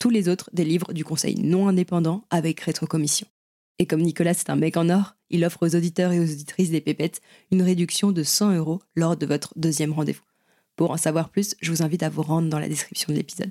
[0.00, 3.26] Tous les autres délivrent du conseil non indépendant avec rétrocommission.
[3.78, 6.70] Et comme Nicolas c'est un mec en or, il offre aux auditeurs et aux auditrices
[6.70, 7.20] des pépettes
[7.52, 10.24] une réduction de 100 euros lors de votre deuxième rendez-vous.
[10.74, 13.50] Pour en savoir plus, je vous invite à vous rendre dans la description de l'épisode.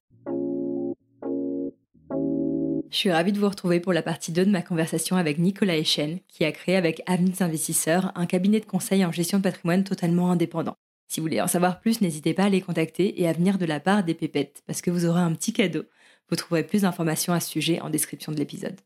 [2.89, 5.77] Je suis ravie de vous retrouver pour la partie 2 de ma conversation avec Nicolas
[5.77, 9.83] Echen, qui a créé avec Avenue Investisseurs un cabinet de conseil en gestion de patrimoine
[9.83, 10.77] totalement indépendant.
[11.09, 13.65] Si vous voulez en savoir plus, n'hésitez pas à les contacter et à venir de
[13.65, 15.83] la part des pépettes, parce que vous aurez un petit cadeau.
[16.29, 18.79] Vous trouverez plus d'informations à ce sujet en description de l'épisode.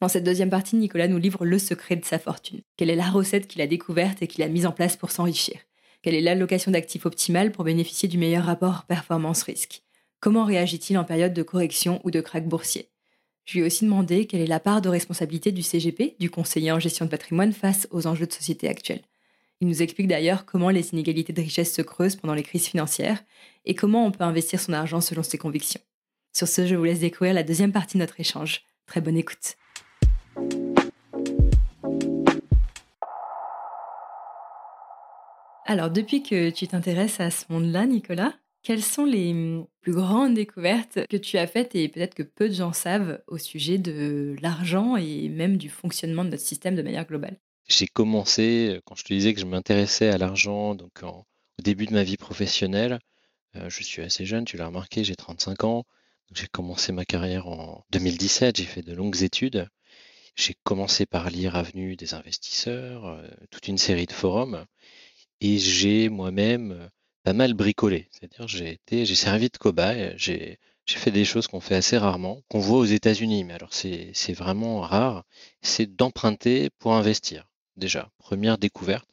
[0.00, 2.60] Dans cette deuxième partie, Nicolas nous livre le secret de sa fortune.
[2.76, 5.56] Quelle est la recette qu'il a découverte et qu'il a mise en place pour s'enrichir?
[6.02, 9.82] Quelle est l'allocation d'actifs optimale pour bénéficier du meilleur rapport performance-risque?
[10.20, 12.88] Comment réagit-il en période de correction ou de krach boursier?
[13.44, 16.72] Je lui ai aussi demandé quelle est la part de responsabilité du CGP, du conseiller
[16.72, 19.02] en gestion de patrimoine, face aux enjeux de société actuels.
[19.60, 23.22] Il nous explique d'ailleurs comment les inégalités de richesse se creusent pendant les crises financières
[23.64, 25.80] et comment on peut investir son argent selon ses convictions.
[26.36, 28.66] Sur ce, je vous laisse découvrir la deuxième partie de notre échange.
[28.84, 29.56] Très bonne écoute.
[35.64, 40.34] Alors, depuis que tu t'intéresses à ce monde-là, Nicolas, quelles sont les hum, plus grandes
[40.34, 44.36] découvertes que tu as faites et peut-être que peu de gens savent au sujet de
[44.42, 47.38] l'argent et même du fonctionnement de notre système de manière globale?
[47.66, 51.24] J'ai commencé, euh, quand je te disais que je m'intéressais à l'argent, donc au
[51.62, 52.98] début de ma vie professionnelle,
[53.54, 55.86] euh, je suis assez jeune, tu l'as remarqué, j'ai 35 ans.
[56.34, 59.68] J'ai commencé ma carrière en 2017, j'ai fait de longues études.
[60.36, 64.66] J'ai commencé par lire Avenue des investisseurs, euh, toute une série de forums
[65.40, 66.88] et j'ai moi-même euh,
[67.24, 68.08] pas mal bricolé.
[68.10, 72.60] C'est-à-dire j'ai j'ai servi de cobaye, j'ai fait des choses qu'on fait assez rarement, qu'on
[72.60, 75.24] voit aux États-Unis, mais alors c'est vraiment rare,
[75.62, 77.46] c'est d'emprunter pour investir.
[77.76, 79.08] Déjà, première découverte,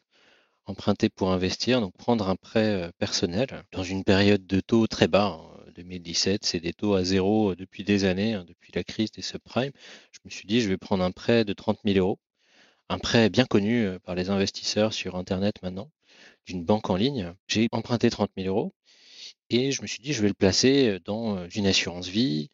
[0.66, 5.08] emprunter pour investir, donc prendre un prêt euh, personnel dans une période de taux très
[5.08, 5.40] bas.
[5.74, 6.38] 2017, hein.
[6.42, 9.72] c'est des taux à zéro euh, depuis des années, hein, depuis la crise des subprimes.
[10.12, 12.18] Je me suis dit, je vais prendre un prêt de 30 000 euros,
[12.88, 15.90] un prêt bien connu par les investisseurs sur Internet maintenant
[16.46, 17.34] d'une banque en ligne.
[17.48, 18.74] J'ai emprunté 30 000 euros
[19.50, 22.50] et je me suis dit, je vais le placer dans une assurance vie.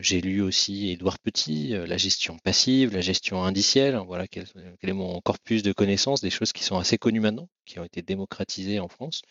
[0.00, 3.96] J'ai lu aussi Édouard Petit, la gestion passive, la gestion indicielle.
[4.06, 4.46] Voilà quel,
[4.82, 8.02] est mon corpus de connaissances, des choses qui sont assez connues maintenant, qui ont été
[8.02, 9.22] démocratisées en France.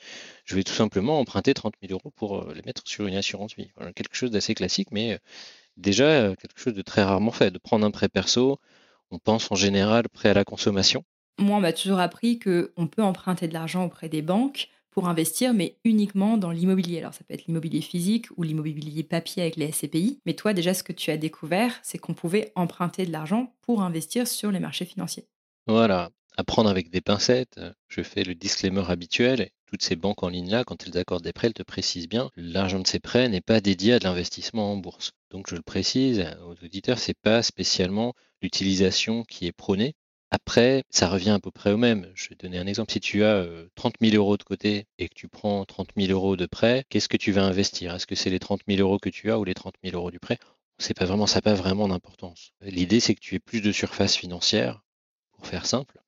[0.45, 3.71] Je vais tout simplement emprunter 30 000 euros pour les mettre sur une assurance vie.
[3.95, 5.19] Quelque chose d'assez classique, mais
[5.77, 7.51] déjà quelque chose de très rarement fait.
[7.51, 8.59] De prendre un prêt perso,
[9.11, 11.03] on pense en général prêt à la consommation
[11.37, 15.53] moi, on m'a toujours appris qu'on peut emprunter de l'argent auprès des banques pour investir,
[15.53, 16.99] mais uniquement dans l'immobilier.
[16.99, 20.21] Alors, ça peut être l'immobilier physique ou l'immobilier papier avec les SCPI.
[20.25, 23.81] Mais toi, déjà, ce que tu as découvert, c'est qu'on pouvait emprunter de l'argent pour
[23.81, 25.27] investir sur les marchés financiers.
[25.67, 27.59] Voilà, apprendre avec des pincettes.
[27.89, 29.49] Je fais le disclaimer habituel.
[29.65, 32.79] Toutes ces banques en ligne-là, quand elles accordent des prêts, elles te précisent bien, l'argent
[32.79, 35.11] de ces prêts n'est pas dédié à de l'investissement en bourse.
[35.29, 39.93] Donc je le précise aux auditeurs, c'est pas spécialement l'utilisation qui est prônée.
[40.31, 42.11] Après, ça revient à peu près au même.
[42.15, 42.91] Je vais donner un exemple.
[42.91, 43.45] Si tu as
[43.75, 47.07] 30 000 euros de côté et que tu prends 30 000 euros de prêt, qu'est-ce
[47.07, 47.95] que tu vas investir?
[47.95, 50.11] Est-ce que c'est les 30 000 euros que tu as ou les 30 000 euros
[50.11, 50.37] du prêt?
[50.77, 52.51] C'est pas vraiment, ça n'a pas vraiment d'importance.
[52.61, 54.83] L'idée, c'est que tu aies plus de surface financière,
[55.31, 56.01] pour faire simple.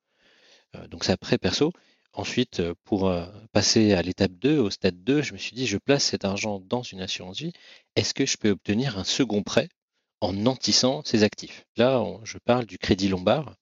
[0.89, 1.71] donc c'est après perso.
[2.13, 3.13] Ensuite, pour
[3.51, 6.59] passer à l'étape 2, au stade 2, je me suis dit, je place cet argent
[6.59, 7.53] dans une assurance vie.
[7.95, 9.69] Est-ce que je peux obtenir un second prêt
[10.19, 11.65] en nantissant ces actifs?
[11.77, 13.55] Là, je parle du crédit lombard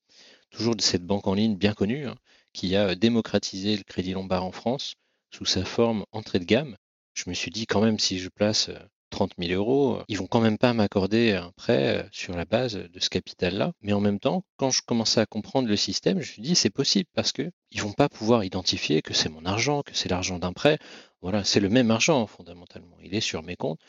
[0.55, 2.15] toujours de cette banque en ligne bien connue, hein,
[2.53, 4.95] qui a démocratisé le crédit lombard en France
[5.31, 6.77] sous sa forme entrée de gamme.
[7.13, 8.69] Je me suis dit quand même si je place
[9.09, 12.99] 30 000 euros, ils vont quand même pas m'accorder un prêt sur la base de
[12.99, 13.73] ce capital-là.
[13.81, 16.55] Mais en même temps, quand je commençais à comprendre le système, je me suis dit
[16.55, 20.09] c'est possible parce que ils vont pas pouvoir identifier que c'est mon argent, que c'est
[20.09, 20.79] l'argent d'un prêt.
[21.21, 22.97] Voilà, c'est le même argent fondamentalement.
[23.01, 23.79] Il est sur mes comptes.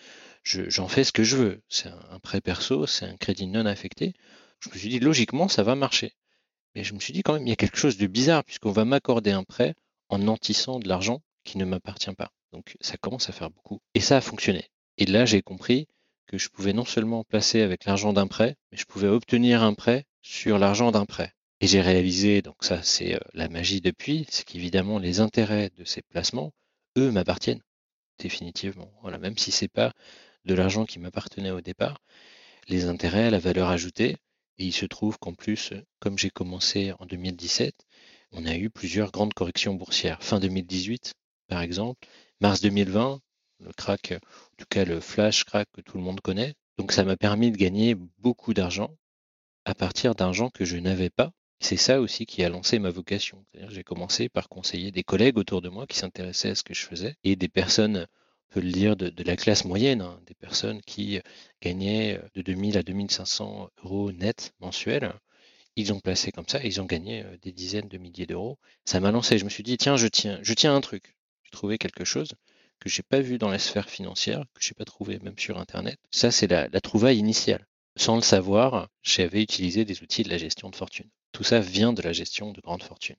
[0.45, 1.61] J'en fais ce que je veux.
[1.69, 4.15] C'est un, prêt perso, c'est un crédit non affecté.
[4.61, 6.13] Je me suis dit logiquement ça va marcher.
[6.77, 8.71] Mais je me suis dit quand même il y a quelque chose de bizarre puisqu'on
[8.71, 9.75] va m'accorder un prêt
[10.11, 12.31] en nantissant de l'argent qui ne m'appartient pas.
[12.53, 13.81] Donc ça commence à faire beaucoup.
[13.95, 14.69] Et ça a fonctionné.
[14.99, 15.89] Et là, j'ai compris
[16.27, 19.73] que je pouvais non seulement placer avec l'argent d'un prêt, mais je pouvais obtenir un
[19.73, 21.33] prêt sur l'argent d'un prêt.
[21.63, 25.85] Et j'ai réalisé, donc ça c'est euh, la magie depuis, c'est qu'évidemment les intérêts de
[25.85, 26.53] ces placements,
[26.99, 27.63] eux, m'appartiennent
[28.19, 28.93] définitivement.
[29.01, 29.95] Voilà, même si c'est pas
[30.45, 32.03] de l'argent qui m'appartenait au départ,
[32.69, 34.17] les intérêts, la valeur ajoutée,
[34.59, 37.75] et il se trouve qu'en plus, comme j'ai commencé en 2017,
[38.33, 40.23] on a eu plusieurs grandes corrections boursières.
[40.23, 41.15] Fin 2018,
[41.49, 42.09] par exemple,
[42.41, 43.21] mars 2020,
[43.61, 46.55] le crack, en tout cas le flash crack que tout le monde connaît.
[46.79, 48.95] Donc ça m'a permis de gagner beaucoup d'argent
[49.65, 51.33] à partir d'argent que je n'avais pas.
[51.61, 53.45] C'est ça aussi qui a lancé ma vocation.
[53.69, 56.85] J'ai commencé par conseiller des collègues autour de moi qui s'intéressaient à ce que je
[56.85, 58.07] faisais et des personnes, on
[58.51, 61.21] peut le dire, de, la classe moyenne, hein, des personnes qui
[61.63, 65.13] gagnaient de 2000 à 2500 euros net mensuels.
[65.77, 68.59] Ils ont placé comme ça, ils ont gagné des dizaines de milliers d'euros.
[68.85, 69.39] Ça m'a lancé.
[69.39, 71.17] Je me suis dit, tiens, je tiens, je tiens un truc.
[71.45, 72.35] J'ai trouvé quelque chose
[72.81, 75.99] que j'ai pas vu dans la sphère financière, que j'ai pas trouvé même sur Internet.
[76.11, 77.67] Ça, c'est la trouvaille initiale.
[77.97, 81.09] Sans le savoir, j'avais utilisé des outils de la gestion de fortune.
[81.33, 83.17] Tout ça vient de la gestion de grandes fortunes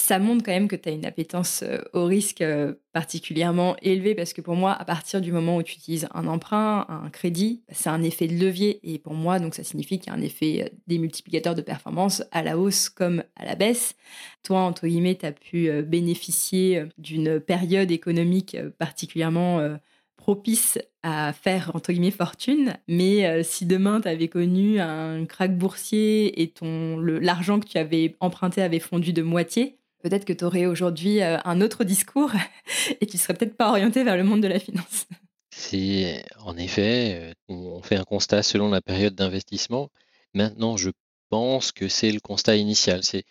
[0.00, 4.14] ça montre quand même que tu as une appétence euh, au risque euh, particulièrement élevée
[4.14, 7.62] parce que pour moi, à partir du moment où tu utilises un emprunt, un crédit,
[7.70, 10.22] c'est un effet de levier et pour moi, donc ça signifie qu'il y a un
[10.22, 13.94] effet euh, des multiplicateurs de performance à la hausse comme à la baisse.
[14.42, 19.76] Toi, entre guillemets, tu as pu bénéficier d'une période économique particulièrement
[20.16, 26.40] propice à faire entre guillemets fortune, mais si demain tu avais connu un crack boursier
[26.42, 30.66] et ton l'argent que tu avais emprunté avait fondu de moitié, peut-être que tu aurais
[30.66, 32.32] aujourd'hui euh, un autre discours
[33.00, 35.06] et tu serais peut-être pas orienté vers le monde de la finance.
[35.50, 36.06] Si,
[36.44, 39.90] en effet, euh, on fait un constat selon la période d'investissement.
[40.34, 40.90] Maintenant, je
[41.28, 43.24] pense que c'est le constat initial, c'est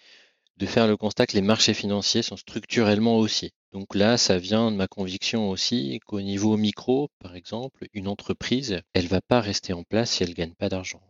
[0.58, 3.52] de faire le constat que les marchés financiers sont structurellement haussiers.
[3.72, 8.82] Donc là, ça vient de ma conviction aussi qu'au niveau micro, par exemple, une entreprise,
[8.94, 11.02] elle va pas rester en place si elle gagne pas d'argent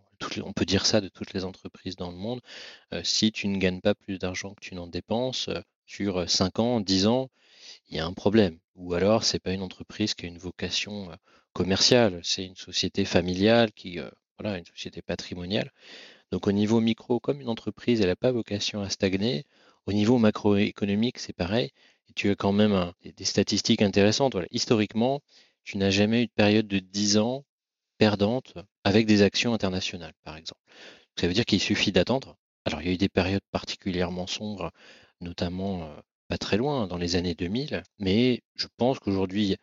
[0.43, 2.41] on peut dire ça de toutes les entreprises dans le monde.
[2.93, 6.59] Euh, si tu ne gagnes pas plus d'argent que tu n'en dépenses, euh, sur 5
[6.59, 7.29] ans, 10 ans,
[7.89, 8.59] il y a un problème.
[8.75, 11.15] Ou alors, c'est pas une entreprise qui a une vocation euh,
[11.53, 13.99] commerciale, c'est une société familiale qui,
[14.39, 15.71] voilà, une société patrimoniale.
[16.31, 19.45] Donc, au niveau micro, comme une entreprise, elle n'a pas vocation à stagner.
[19.87, 21.71] Au niveau macroéconomique, c'est pareil.
[22.15, 24.35] Tu as quand même des statistiques intéressantes.
[24.51, 25.21] Historiquement,
[25.63, 27.45] tu n'as jamais eu de période de 10 ans
[27.99, 30.61] perdante avec des actions internationales, par exemple.
[31.19, 32.37] Ça veut dire qu'il suffit d'attendre.
[32.65, 34.71] Alors, il y a eu des périodes particulièrement sombres,
[35.21, 35.95] notamment euh,
[36.29, 39.57] pas très loin, dans les années 2000, mais je pense qu'aujourd'hui,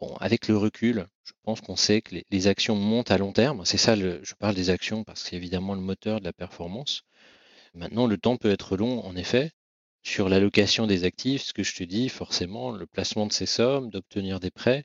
[0.00, 3.64] bon, avec le recul, je pense qu'on sait que les, actions montent à long terme.
[3.64, 7.02] C'est ça, je parle des actions parce que c'est évidemment le moteur de la performance.
[7.74, 9.52] Maintenant, le temps peut être long, en effet.
[10.02, 13.90] Sur l'allocation des actifs, ce que je te dis, forcément, le placement de ces sommes,
[13.90, 14.84] d'obtenir des prêts,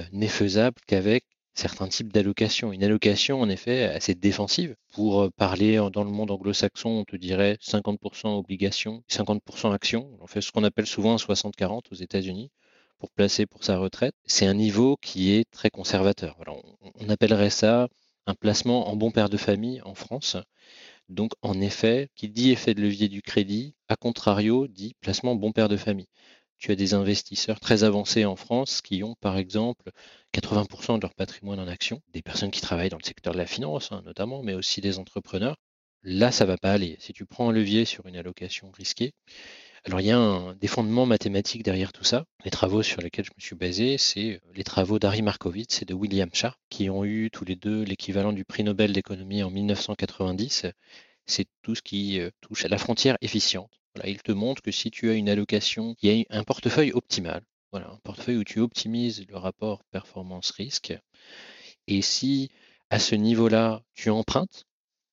[0.00, 1.24] euh, n'est faisable qu'avec
[1.56, 2.72] certains types d'allocations.
[2.72, 4.76] Une allocation, en effet, assez défensive.
[4.92, 10.16] Pour euh, parler dans le monde anglo-saxon, on te dirait 50% obligations, 50% actions.
[10.20, 12.50] On fait ce qu'on appelle souvent un 60-40 aux États-Unis
[12.98, 14.14] pour placer pour sa retraite.
[14.26, 16.36] C'est un niveau qui est très conservateur.
[17.00, 17.88] on, appellerait ça
[18.26, 20.36] un placement en bon père de famille en France.
[21.08, 25.52] Donc, en effet, qui dit effet de levier du crédit, à contrario, dit placement bon
[25.52, 26.08] père de famille
[26.58, 29.90] tu as des investisseurs très avancés en France qui ont, par exemple,
[30.38, 33.46] 80% de leur patrimoine en actions, des personnes qui travaillent dans le secteur de la
[33.46, 35.56] finance hein, notamment, mais aussi des entrepreneurs.
[36.02, 36.96] Là, ça va pas aller.
[37.00, 39.12] Si tu prends un levier sur une allocation risquée,
[39.84, 42.24] alors il y a un, des fondements mathématiques derrière tout ça.
[42.44, 45.94] Les travaux sur lesquels je me suis basé, c'est les travaux d'Harry Markowitz et de
[45.94, 50.66] William Sharp, qui ont eu tous les deux l'équivalent du prix Nobel d'économie en 1990.
[51.26, 54.90] C'est tout ce qui euh, touche à la frontière efficiente il te montre que si
[54.90, 57.42] tu as une allocation, il y a un portefeuille optimal.
[57.76, 60.94] Voilà, un portefeuille où tu optimises le rapport performance-risque.
[61.86, 62.50] Et si
[62.88, 64.64] à ce niveau-là, tu empruntes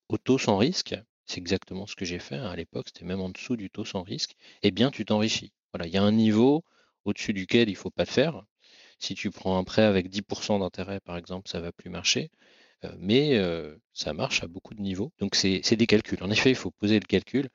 [0.08, 3.20] au taux sans risque, c'est exactement ce que j'ai fait hein, à l'époque, c'était même
[3.20, 5.51] en dessous du taux sans risque, eh bien tu t'enrichis.
[5.74, 6.63] Voilà, il y a un niveau
[7.03, 8.46] au-dessus duquel il ne faut pas le faire.
[8.98, 12.32] Si tu prends un prêt avec 10% d'intérêt, par exemple, ça ne va plus marcher.
[12.86, 15.12] Euh, mais euh, ça marche à beaucoup de niveaux.
[15.20, 16.24] Donc c'est des calculs.
[16.24, 17.50] En effet, il faut poser le calcul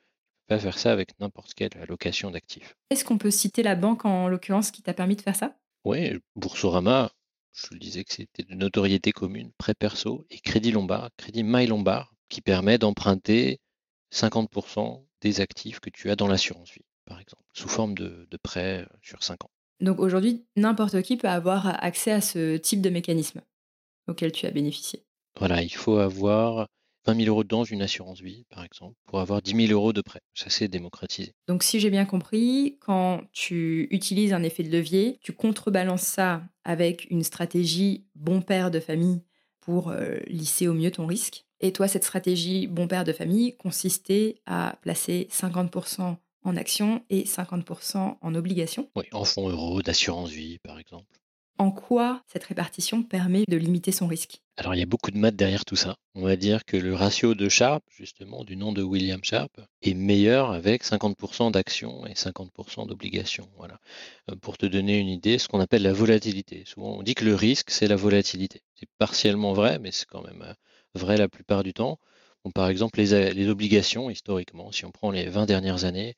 [0.49, 2.75] pas faire ça avec n'importe quelle allocation d'actifs.
[2.91, 5.57] Est-ce qu'on peut citer la banque en l'occurrence qui t'a permis de faire ça?
[5.85, 7.13] Oui, Boursorama,
[7.53, 11.67] je le disais que c'était de notoriété commune, prêt perso et crédit lombard, crédit My
[11.67, 13.61] Lombard, qui permet d'emprunter
[14.13, 18.37] 50% des actifs que tu as dans l'assurance vie, par exemple, sous forme de, de
[18.37, 19.51] prêt euh, sur 5 ans.
[19.81, 23.43] Donc aujourd'hui, n'importe qui peut avoir accès à ce type de mécanisme
[24.09, 25.05] auquel tu as bénéficié?
[25.39, 26.69] Voilà, il faut avoir
[27.09, 30.03] 20 000 euros dans une assurance vie, par exemple, pour avoir 10 000 euros de
[30.03, 30.21] prêt.
[30.35, 31.33] Ça, c'est démocratisé.
[31.47, 36.43] Donc, si j'ai bien compris, quand tu utilises un effet de levier, tu contrebalances ça
[36.65, 39.23] avec une stratégie bon père de famille
[39.61, 41.47] pour euh, lisser au mieux ton risque.
[41.61, 47.25] Et toi, cette stratégie bon père de famille consistait à placer 50% en actions et
[47.25, 48.91] 50% en obligations.
[48.97, 51.18] Oui, en fonds euros d'assurance vie, par exemple.
[51.61, 55.19] En quoi cette répartition permet de limiter son risque Alors, il y a beaucoup de
[55.19, 55.97] maths derrière tout ça.
[56.15, 59.95] On va dire que le ratio de Sharp, justement, du nom de William Sharp, est
[59.95, 63.49] meilleur avec 50% d'actions et 50% d'obligations.
[63.57, 63.81] Voilà.
[64.31, 66.63] Euh, pour te donner une idée, ce qu'on appelle la volatilité.
[66.65, 68.63] Souvent, on dit que le risque, c'est la volatilité.
[68.77, 70.55] C'est partiellement vrai, mais c'est quand même euh,
[70.95, 71.99] vrai la plupart du temps.
[72.55, 76.15] par exemple, les, les obligations, historiquement, si on prend les 20 dernières années,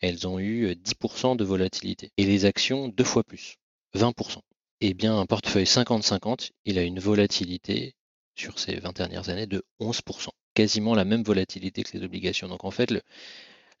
[0.00, 2.12] elles ont eu 10% euh, de volatilité.
[2.16, 3.56] Et les actions, deux fois plus,
[3.96, 4.38] 20%
[4.86, 7.94] eh bien, un portefeuille 50-50, il a une volatilité
[8.34, 12.48] sur ces 20 dernières années de 11%, quasiment la même volatilité que les obligations.
[12.48, 12.90] Donc en fait,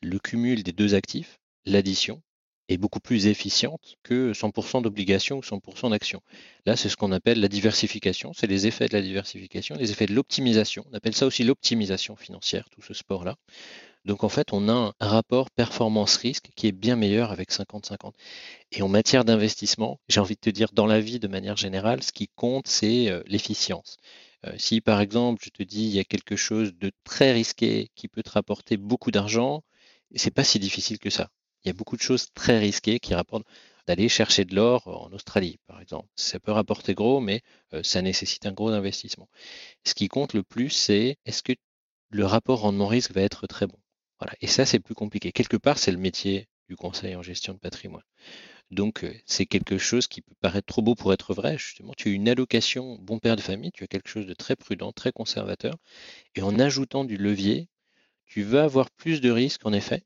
[0.00, 2.22] le, cumul des deux actifs, l'addition,
[2.70, 6.22] est beaucoup plus efficiente que 100% d'obligations ou 100% d'actions.
[6.64, 10.06] Là, c'est ce qu'on appelle la diversification, c'est les effets de la diversification, les effets
[10.06, 10.86] de l'optimisation.
[10.90, 13.36] On appelle ça aussi l'optimisation financière, tout ce sport-là.
[14.04, 18.14] Donc en fait, on a un rapport performance-risque qui est bien meilleur avec 50-50.
[18.72, 22.02] Et en matière d'investissement, j'ai envie de te dire, dans la vie de manière générale,
[22.02, 23.96] ce qui compte, c'est euh, l'efficience.
[24.46, 27.88] Euh, si par exemple, je te dis, il y a quelque chose de très risqué
[27.94, 29.62] qui peut te rapporter beaucoup d'argent,
[30.14, 31.30] c'est pas si difficile que ça.
[31.64, 33.46] Il y a beaucoup de choses très risquées qui rapportent
[33.86, 36.08] d'aller chercher de l'or en Australie, par exemple.
[36.16, 37.42] Ça peut rapporter gros, mais
[37.74, 39.28] euh, ça nécessite un gros investissement.
[39.84, 41.52] Ce qui compte le plus, c'est est-ce que
[42.10, 43.78] le rapport rendement-risque va être très bon?
[44.40, 45.32] Et ça, c'est plus compliqué.
[45.32, 48.02] Quelque part, c'est le métier du conseil en gestion de patrimoine.
[48.70, 51.58] Donc, euh, c'est quelque chose qui peut paraître trop beau pour être vrai.
[51.58, 54.56] Justement, tu as une allocation bon père de famille, tu as quelque chose de très
[54.56, 55.76] prudent, très conservateur.
[56.34, 57.68] Et en ajoutant du levier,
[58.26, 60.04] tu vas avoir plus de risques, en effet,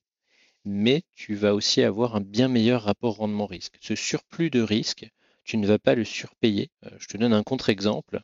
[0.65, 3.77] mais tu vas aussi avoir un bien meilleur rapport rendement-risque.
[3.81, 5.09] Ce surplus de risque,
[5.45, 6.71] tu ne vas pas le surpayer.
[6.85, 8.21] Euh, je te donne un contre-exemple.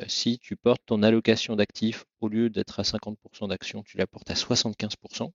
[0.00, 4.06] Euh, si tu portes ton allocation d'actifs, au lieu d'être à 50% d'actions, tu la
[4.06, 5.32] portes à 75%,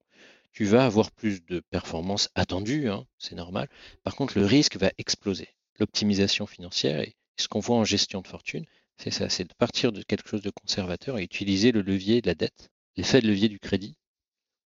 [0.51, 3.67] tu vas avoir plus de performances attendues, hein, c'est normal.
[4.03, 5.49] Par contre, le risque va exploser.
[5.79, 8.65] L'optimisation financière et ce qu'on voit en gestion de fortune,
[8.97, 12.27] c'est ça, c'est de partir de quelque chose de conservateur et utiliser le levier de
[12.27, 13.95] la dette, l'effet de levier du crédit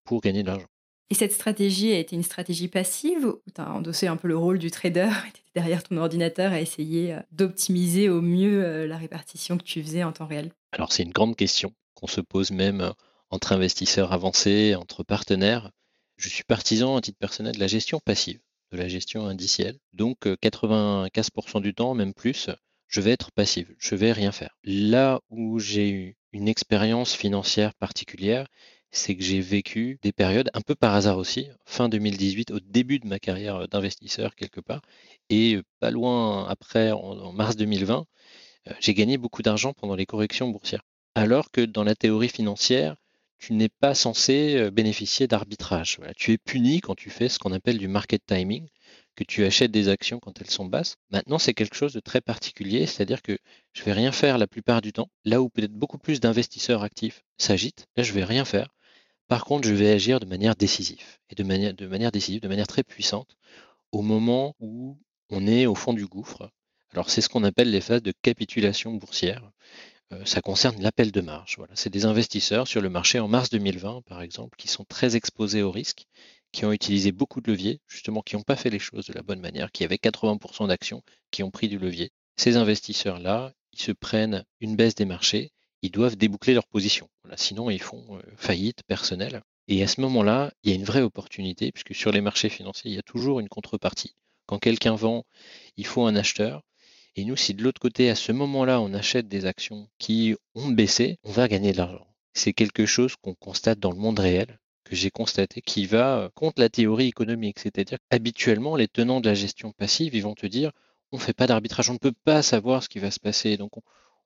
[0.04, 0.68] pour gagner de l'argent.
[1.10, 4.36] Et cette stratégie a été une stratégie passive où tu as endossé un peu le
[4.36, 8.98] rôle du trader, tu derrière ton ordinateur à essayer euh, d'optimiser au mieux euh, la
[8.98, 10.52] répartition que tu faisais en temps réel?
[10.72, 12.92] Alors c'est une grande question qu'on se pose même euh,
[13.30, 15.70] entre investisseurs avancés, entre partenaires.
[16.16, 18.40] Je suis partisan à titre personnel de la gestion passive,
[18.72, 19.78] de la gestion indicielle.
[19.94, 22.50] Donc 95% du temps, même plus,
[22.88, 24.56] je vais être passive, je vais rien faire.
[24.64, 28.48] Là où j'ai eu une expérience financière particulière,
[28.90, 32.98] c'est que j'ai vécu des périodes un peu par hasard aussi, fin 2018, au début
[32.98, 34.82] de ma carrière euh, d'investisseur quelque part,
[35.30, 38.06] et euh, pas loin après, en, mars 2020,
[38.68, 40.82] euh, j'ai gagné beaucoup d'argent pendant les corrections boursières.
[41.14, 42.96] Alors que dans la théorie financière,
[43.38, 46.00] tu n'es pas censé bénéficier d'arbitrage.
[46.16, 48.66] Tu es puni quand tu fais ce qu'on appelle du market timing,
[49.18, 50.96] que tu achètes des actions quand elles sont basses.
[51.10, 53.36] Maintenant, c'est quelque chose de très particulier, c'est-à-dire que
[53.72, 57.24] je vais rien faire la plupart du temps, là où peut-être beaucoup plus d'investisseurs actifs
[57.36, 57.86] s'agitent.
[57.96, 58.68] Là, je vais rien faire.
[59.28, 62.82] Par contre, je vais agir de manière décisive, et de manière, décisive, de manière très
[62.82, 63.36] puissante,
[63.92, 66.50] au moment où on est au fond du gouffre.
[66.92, 69.50] Alors, c'est ce qu'on appelle les phases de capitulation boursière.
[70.12, 71.56] Euh, ça concerne l'appel de marge.
[71.58, 71.76] Voilà.
[71.76, 75.60] C'est des investisseurs sur le marché en mars 2020, par exemple, qui sont très exposés
[75.60, 76.06] au risque,
[76.50, 79.22] qui ont utilisé beaucoup de leviers, justement, qui n'ont pas fait les choses de la
[79.22, 82.10] bonne manière, qui avaient 80% d'actions qui ont pris du levier.
[82.36, 87.08] Ces investisseurs-là, ils se prennent une baisse des marchés ils doivent déboucler leur position.
[87.36, 89.42] sinon, ils font euh, faillite personnelle.
[89.68, 92.90] Et à ce moment-là, il y a une vraie opportunité, puisque sur les marchés financiers,
[92.90, 94.14] il y a toujours une contrepartie.
[94.46, 95.24] Quand quelqu'un vend,
[95.76, 96.62] il faut un acheteur.
[97.16, 100.68] Et nous, si de l'autre côté, à ce moment-là, on achète des actions qui ont
[100.68, 102.06] baissé, on va gagner de l'argent.
[102.32, 106.28] C'est quelque chose qu'on constate dans le monde réel, que j'ai constaté, qui va euh,
[106.34, 107.58] contre la théorie économique.
[107.58, 110.72] C'est-à-dire qu'habituellement, les tenants de la gestion passive, ils vont te dire,
[111.12, 113.56] on ne fait pas d'arbitrage, on ne peut pas savoir ce qui va se passer.
[113.56, 113.82] Donc, on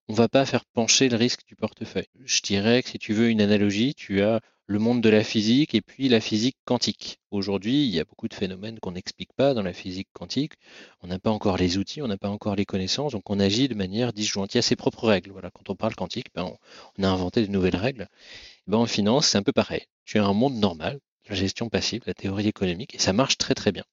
[0.08, 2.08] va pas faire pencher le risque du portefeuille.
[2.24, 5.74] Je dirais que si tu veux une analogie, tu as le monde de la physique
[5.74, 7.18] et puis la physique quantique.
[7.30, 10.54] Aujourd'hui, il y a beaucoup de phénomènes qu'on n'explique pas dans la physique quantique.
[11.02, 13.68] On n'a pas encore les outils, on n'a pas encore les connaissances, donc on agit
[13.68, 14.54] de manière disjointe.
[14.54, 15.32] Il y a ses propres règles.
[15.32, 16.52] Quand on parle quantique, ben,
[16.98, 18.08] on, a inventé de nouvelles règles.
[18.66, 19.82] Ben, en finance, c'est un peu pareil.
[20.04, 23.54] Tu as un monde normal, la gestion passive, la théorie économique, et ça marche très
[23.54, 23.84] très bien.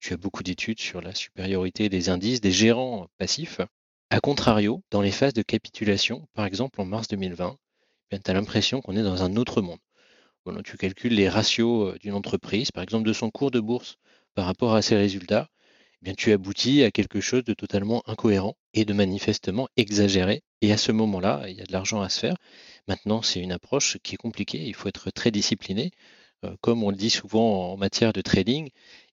[0.00, 3.60] Tu as beaucoup d'études sur la supériorité des indices, des gérants passifs.
[4.10, 7.56] A contrario, dans les phases de capitulation, par exemple en mars 2020,
[8.10, 9.78] ben, tu as l'impression qu'on est dans un autre monde
[10.64, 13.96] tu calcules les ratios euh, d'une entreprise, par exemple de son cours de bourse
[14.34, 15.48] par rapport à ses résultats,
[16.00, 20.42] eh bien, tu aboutis à quelque chose de totalement incohérent et de manifestement exagéré.
[20.60, 22.36] Et à ce moment-là, il y a de l'argent à se faire.
[22.86, 24.64] Maintenant, c'est une approche qui est compliquée.
[24.64, 25.90] Il faut être très discipliné.
[26.44, 28.70] Euh, comme on le dit souvent en matière de trading,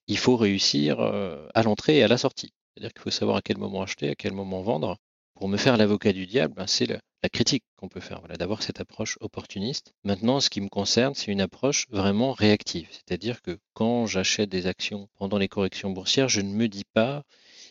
[0.07, 2.53] il faut réussir euh, à l'entrée et à la sortie.
[2.75, 4.98] C'est-à-dire qu'il faut savoir à quel moment acheter, à quel moment vendre.
[5.36, 8.79] Pour me faire l'avocat du diable, ben, c'est la critique qu'on peut faire, d'avoir cette
[8.79, 9.94] approche opportuniste.
[10.03, 12.88] Maintenant, ce qui me concerne, c'est une approche vraiment réactive.
[12.91, 17.24] C'est-à-dire que quand j'achète des actions pendant les corrections boursières, je ne me dis pas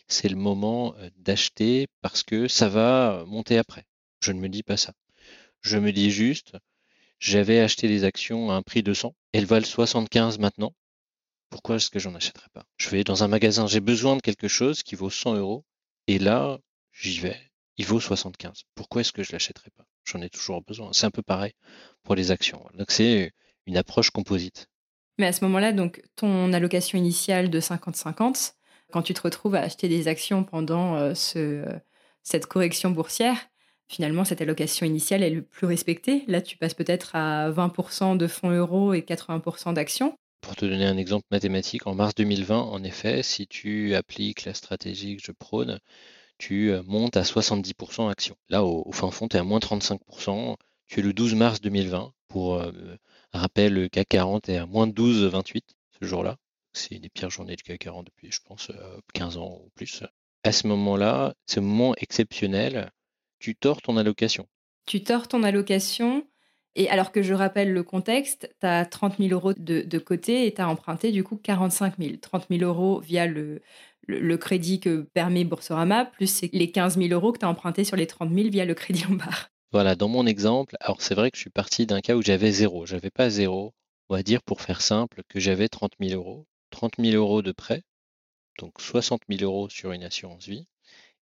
[0.07, 3.85] c'est le moment euh, d'acheter parce que ça va monter après.
[4.21, 4.93] Je ne me dis pas ça.
[5.61, 6.53] Je me dis juste,
[7.19, 10.73] j'avais acheté des actions à un prix de 100, elles valent 75 maintenant.
[11.49, 12.63] Pourquoi est-ce que j'en achèterais pas?
[12.77, 15.63] Je vais dans un magasin, j'ai besoin de quelque chose qui vaut 100 euros,
[16.07, 16.59] et là,
[16.91, 17.39] j'y vais
[17.77, 18.63] il vaut 75.
[18.75, 19.85] Pourquoi est-ce que je l'achèterais pas?
[20.05, 20.89] J'en ai toujours besoin.
[20.93, 21.53] C'est un peu pareil
[22.03, 22.65] pour les actions.
[22.75, 23.31] Donc c'est
[23.65, 24.67] une approche composite.
[25.17, 28.53] Mais à ce moment-là, donc ton allocation initiale de 50-50,
[28.91, 31.65] quand tu te retrouves à acheter des actions pendant euh, ce,
[32.21, 33.37] cette correction boursière,
[33.87, 36.23] finalement cette allocation initiale est le plus respectée.
[36.27, 40.17] Là, tu passes peut-être à 20% de fonds euros et 80% d'actions.
[40.45, 44.53] Pour te donner un exemple mathématique, en mars 2020, en effet, si tu appliques la
[44.53, 45.79] stratégie que je prône,
[46.37, 48.37] tu euh, montes à 70% action.
[48.49, 50.55] Là, au, fin fond, tu es à moins 35%.
[50.85, 52.13] Tu es le 12 mars 2020.
[52.27, 52.71] Pour euh,
[53.33, 55.63] rappel, le CAC 40 est à moins 12,28
[55.99, 56.37] ce jour-là.
[56.73, 58.71] C'est une des pires journées du CAC 40 depuis, je pense,
[59.15, 60.03] 15 euh, ans ou plus.
[60.43, 62.91] À ce moment-là, ce moment exceptionnel,
[63.39, 64.47] tu tords ton allocation.
[64.85, 66.27] Tu tords ton allocation.
[66.75, 70.53] Et alors que je rappelle le contexte, tu as 30 000 euros de, côté et
[70.53, 72.17] tu as emprunté du coup 45 000.
[72.21, 73.61] 30 000 euros via le,
[74.07, 77.95] le, crédit que permet Boursorama, plus les 15 000 euros que tu as emprunté sur
[77.95, 79.49] les 30 000 via le crédit Lombard.
[79.71, 82.51] Voilà, dans mon exemple, alors c'est vrai que je suis parti d'un cas où j'avais
[82.51, 82.85] zéro.
[82.85, 83.73] J'avais pas zéro.
[84.09, 86.45] On va dire pour faire simple que j'avais 30 000 euros.
[86.71, 87.83] 30 000 euros de prêt,
[88.59, 90.67] donc 60 000 euros sur une assurance vie,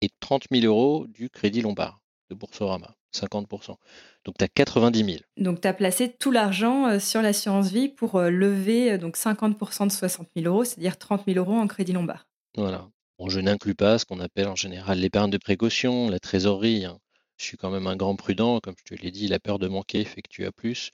[0.02, 3.76] et 30 000 euros du crédit Lombard de Boursorama, 50%.
[4.24, 5.18] Donc tu as 90 000.
[5.36, 9.16] Donc tu as placé tout l'argent euh, sur l'assurance vie pour euh, lever euh, donc
[9.16, 12.26] 50% de 60 000 euros, c'est-à-dire 30 000 euros en crédit Lombard.
[12.56, 12.88] Voilà.
[13.18, 16.84] Bon, je n'inclus pas ce qu'on appelle en général l'épargne de précaution, la trésorerie.
[16.84, 16.98] Hein.
[17.36, 19.68] Je suis quand même un grand prudent, comme je te l'ai dit, la peur de
[19.68, 20.90] manquer fait que tu as plus.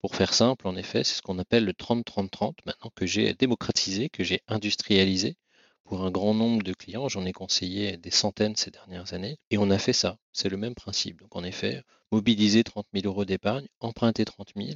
[0.00, 4.10] Pour faire simple, en effet, c'est ce qu'on appelle le 30-30-30, maintenant que j'ai démocratisé,
[4.10, 5.36] que j'ai industrialisé
[5.84, 7.08] pour un grand nombre de clients.
[7.08, 9.36] J'en ai conseillé des centaines ces dernières années.
[9.50, 10.18] Et on a fait ça.
[10.32, 11.20] C'est le même principe.
[11.20, 14.70] Donc en effet, mobiliser 30 000 euros d'épargne, emprunter 30 000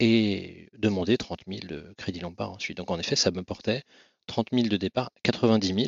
[0.00, 2.76] et demander 30 000 de crédit Lombard ensuite.
[2.76, 3.82] Donc en effet, ça me portait
[4.26, 5.78] 30 000 de départ, 90 000.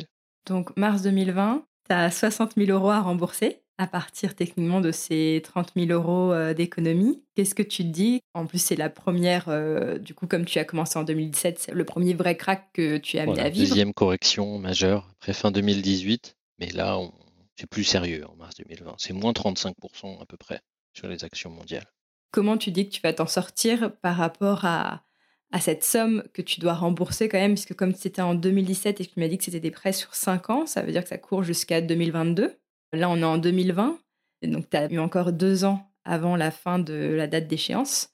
[0.45, 5.41] Donc mars 2020, tu as 60 000 euros à rembourser à partir techniquement de ces
[5.43, 7.23] 30 000 euros euh, d'économie.
[7.35, 8.21] Qu'est-ce que tu te dis?
[8.33, 11.71] En plus, c'est la première, euh, du coup, comme tu as commencé en 2017, c'est
[11.73, 13.67] le premier vrai crack que tu as mis à vivre.
[13.67, 16.99] Deuxième correction majeure après fin 2018, mais là,
[17.55, 18.95] c'est plus sérieux en mars 2020.
[18.97, 20.61] C'est moins 35% à peu près
[20.93, 21.87] sur les actions mondiales.
[22.31, 25.03] Comment tu dis que tu vas t'en sortir par rapport à,
[25.53, 29.05] à cette somme que tu dois rembourser quand même, puisque comme c'était en 2017 et
[29.05, 31.09] que tu m'as dit que c'était des prêts sur 5 ans, ça veut dire que
[31.09, 32.55] ça court jusqu'à 2022.
[32.91, 33.99] Là, on est en 2020,
[34.47, 38.09] donc tu as eu encore deux ans avant la fin de la date d'échéance.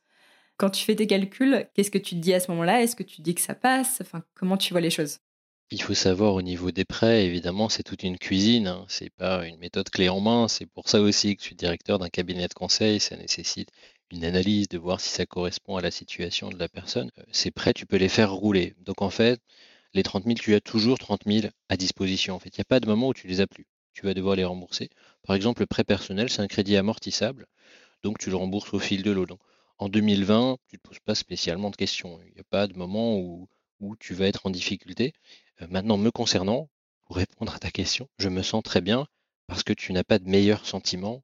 [0.57, 2.83] Quand tu fais tes calculs, qu'est-ce que tu te dis à ce moment-là?
[2.83, 3.99] Est-ce que tu dis que ça passe?
[4.01, 5.19] Enfin, comment tu vois les choses?
[5.71, 8.85] Il faut savoir au niveau des prêts, évidemment, c'est toute une cuisine, hein.
[8.89, 10.49] c'est pas une méthode clé en main.
[10.49, 12.99] C'est pour ça aussi que je suis directeur d'un cabinet de conseil.
[12.99, 13.69] Ça nécessite
[14.11, 17.11] une analyse, de voir si ça correspond à la situation de la personne.
[17.19, 18.75] Euh, ces prêts, tu peux les faire rouler.
[18.81, 19.41] Donc en fait,
[19.93, 22.35] les 30 000, tu as toujours 30 000 à disposition.
[22.35, 23.67] En fait, il n'y a pas de moment où tu les as plus.
[23.93, 24.89] Tu vas devoir les rembourser.
[25.23, 27.47] Par exemple, le prêt personnel, c'est un crédit amortissable.
[28.03, 29.25] Donc tu le rembourses au fil de l'eau.
[29.25, 29.39] Donc
[29.77, 32.19] en 2020, tu ne te poses pas spécialement de questions.
[32.27, 33.47] Il n'y a pas de moment où,
[33.79, 35.13] où tu vas être en difficulté.
[35.61, 36.69] Euh, maintenant, me concernant,
[37.05, 39.07] pour répondre à ta question, je me sens très bien
[39.47, 41.23] parce que tu n'as pas de meilleur sentiment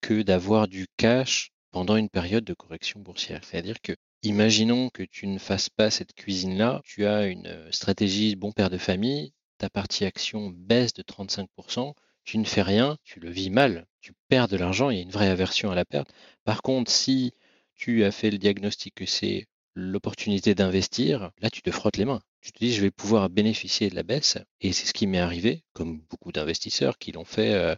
[0.00, 3.42] que d'avoir du cash pendant une période de correction boursière.
[3.44, 8.36] C'est-à-dire que, imaginons que tu ne fasses pas cette cuisine-là, tu as une euh, stratégie
[8.36, 13.20] bon père de famille, ta partie action baisse de 35%, tu ne fais rien, tu
[13.20, 15.84] le vis mal, tu perds de l'argent, il y a une vraie aversion à la
[15.84, 16.12] perte.
[16.44, 17.32] Par contre, si
[17.74, 22.22] tu as fait le diagnostic que c'est l'opportunité d'investir, là tu te frottes les mains.
[22.40, 25.18] Tu te dis je vais pouvoir bénéficier de la baisse et c'est ce qui m'est
[25.18, 27.74] arrivé, comme beaucoup d'investisseurs qui l'ont fait euh,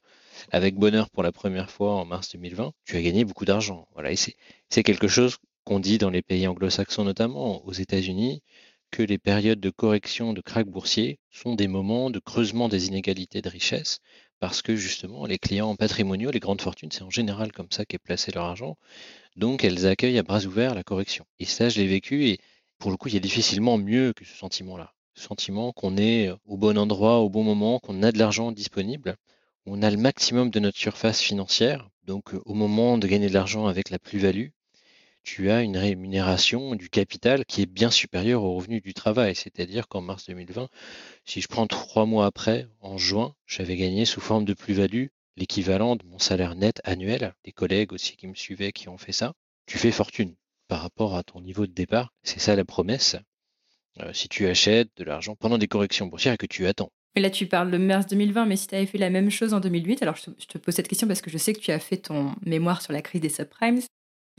[0.50, 2.72] avec bonheur pour la première fois en mars 2020.
[2.84, 3.86] Tu as gagné beaucoup d'argent.
[3.92, 8.42] Voilà, c'est quelque chose qu'on dit dans les pays anglo-saxons notamment, aux États-Unis,
[8.90, 13.40] que les périodes de correction de krach boursier sont des moments de creusement des inégalités
[13.40, 14.00] de richesse
[14.38, 17.98] parce que justement les clients patrimoniaux, les grandes fortunes, c'est en général comme ça qu'est
[17.98, 18.76] placé leur argent.
[19.36, 21.24] Donc elles accueillent à bras ouverts la correction.
[21.38, 22.38] Et ça, je l'ai vécu et
[22.78, 24.92] pour le coup, il y a difficilement mieux que ce sentiment-là.
[25.14, 29.16] Ce sentiment qu'on est au bon endroit, au bon moment, qu'on a de l'argent disponible,
[29.66, 31.88] on a le maximum de notre surface financière.
[32.04, 34.48] Donc au moment de gagner de l'argent avec la plus-value,
[35.22, 39.36] tu as une rémunération du capital qui est bien supérieure au revenu du travail.
[39.36, 40.68] C'est-à-dire qu'en mars 2020,
[41.24, 45.96] si je prends trois mois après, en juin, j'avais gagné sous forme de plus-value l'équivalent
[45.96, 47.34] de mon salaire net annuel.
[47.44, 49.32] Des collègues aussi qui me suivaient qui ont fait ça.
[49.66, 50.34] Tu fais fortune
[50.66, 52.12] par rapport à ton niveau de départ.
[52.24, 53.16] C'est ça la promesse.
[54.00, 56.90] Euh, si tu achètes de l'argent pendant des corrections boursières et que tu attends.
[57.14, 59.52] Et là, tu parles de mars 2020, mais si tu avais fait la même chose
[59.52, 61.78] en 2008, alors je te, pose cette question parce que je sais que tu as
[61.78, 63.80] fait ton mémoire sur la crise des subprimes.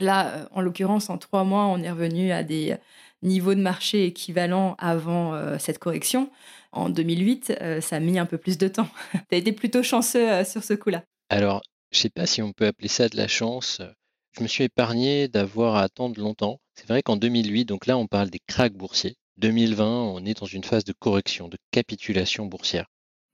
[0.00, 2.76] Là, euh, en l'occurrence, en trois mois, on est revenu à des euh,
[3.22, 6.30] niveaux de marché équivalents avant euh, cette correction.
[6.72, 8.88] En 2008, ça a mis un peu plus de temps.
[9.12, 11.04] tu as été plutôt chanceux sur ce coup-là.
[11.28, 13.80] Alors, je ne sais pas si on peut appeler ça de la chance.
[14.36, 16.58] Je me suis épargné d'avoir à attendre longtemps.
[16.74, 19.14] C'est vrai qu'en 2008, donc là, on parle des cracks boursiers.
[19.38, 22.86] 2020, on est dans une phase de correction, de capitulation boursière.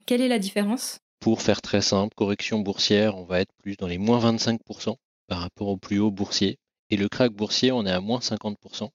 [0.06, 0.98] Quelle est la différence?
[1.20, 5.40] Pour faire très simple, correction boursière, on va être plus dans les moins 25% par
[5.40, 6.58] rapport au plus haut boursier.
[6.88, 8.88] Et le crack boursier, on est à moins 50%.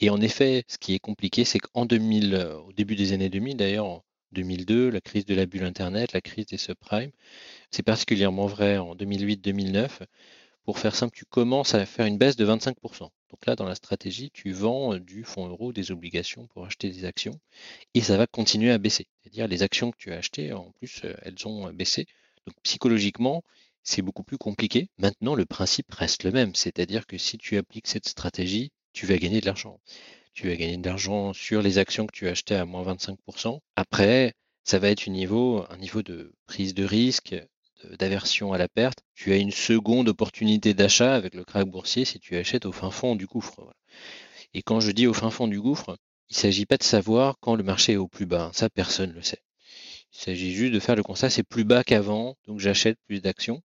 [0.00, 3.28] Et en effet, ce qui est compliqué, c'est qu'en 2000, euh, au début des années
[3.28, 7.12] 2000, d'ailleurs, en 2002, la crise de la bulle Internet, la crise des subprimes,
[7.70, 10.02] c'est particulièrement vrai en 2008-2009.
[10.64, 13.08] Pour faire simple, tu commences à faire une baisse de 25%.
[13.32, 17.04] Donc là, dans la stratégie, tu vends du fonds euro, des obligations pour acheter des
[17.04, 17.40] actions,
[17.94, 19.08] et ça va continuer à baisser.
[19.22, 22.06] C'est-à-dire les actions que tu as achetées, en plus, elles ont baissé.
[22.46, 23.42] Donc psychologiquement,
[23.82, 24.90] c'est beaucoup plus compliqué.
[24.98, 29.16] Maintenant, le principe reste le même, c'est-à-dire que si tu appliques cette stratégie, tu vas
[29.16, 29.80] gagner de l'argent.
[30.34, 33.60] Tu vas gagner de l'argent sur les actions que tu as achetées à moins 25%.
[33.76, 35.66] Après, ça va être un niveau
[36.04, 37.34] de prise de risque,
[37.98, 39.02] d'aversion à la perte.
[39.14, 42.90] Tu as une seconde opportunité d'achat avec le crack boursier si tu achètes au fin
[42.90, 43.72] fond du gouffre.
[44.54, 45.96] Et quand je dis au fin fond du gouffre,
[46.30, 48.50] il ne s'agit pas de savoir quand le marché est au plus bas.
[48.54, 49.42] Ça, personne ne le sait.
[50.14, 53.62] Il s'agit juste de faire le constat, c'est plus bas qu'avant, donc j'achète plus d'actions.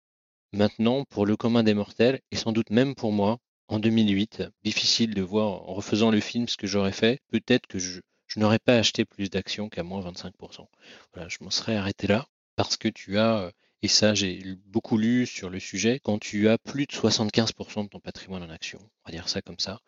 [0.51, 5.13] Maintenant, pour le commun des mortels, et sans doute même pour moi, en 2008, difficile
[5.13, 8.01] de voir en refaisant le film ce que j'aurais fait, peut-être que je,
[8.35, 10.67] n'aurais pas acheté plus d'actions qu'à moins 25%.
[11.13, 13.51] Voilà, je m'en serais arrêté là, parce que tu as,
[13.83, 17.89] et ça j'ai beaucoup lu sur le sujet, quand tu as plus de 75% de
[17.89, 19.81] ton patrimoine en actions, on va dire ça comme ça,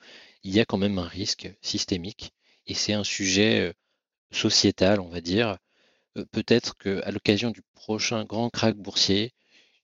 [0.44, 2.34] il y a quand même un risque systémique,
[2.68, 3.74] et c'est un sujet euh,
[4.32, 5.58] sociétal, on va dire.
[6.18, 9.32] Euh, peut-être qu'à l'occasion du prochain grand crack boursier,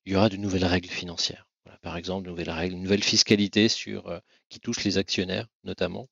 [0.06, 1.48] il y aura de nouvelles règles financières.
[1.82, 4.20] par exemple, de nouvelles une nouvelle fiscalité sur, euh,
[4.50, 6.10] qui touche les actionnaires notamment.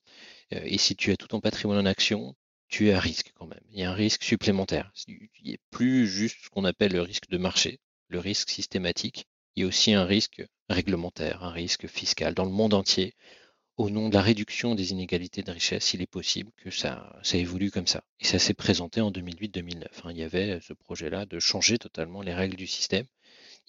[0.50, 2.34] Et si tu as tout ton patrimoine en action,
[2.68, 3.60] tu es à risque quand même.
[3.70, 4.92] Il y a un risque supplémentaire.
[5.06, 9.26] Il n'y a plus juste ce qu'on appelle le risque de marché, le risque systématique.
[9.56, 12.34] Il y a aussi un risque réglementaire, un risque fiscal.
[12.34, 13.14] Dans le monde entier,
[13.76, 17.70] au nom de la réduction des inégalités de richesse, il est possible que ça, évolue
[17.70, 18.04] comme ça.
[18.20, 19.84] Et ça s'est présenté en 2008-2009.
[20.04, 20.10] Hein.
[20.10, 23.06] Il y avait ce projet-là de changer totalement les règles du système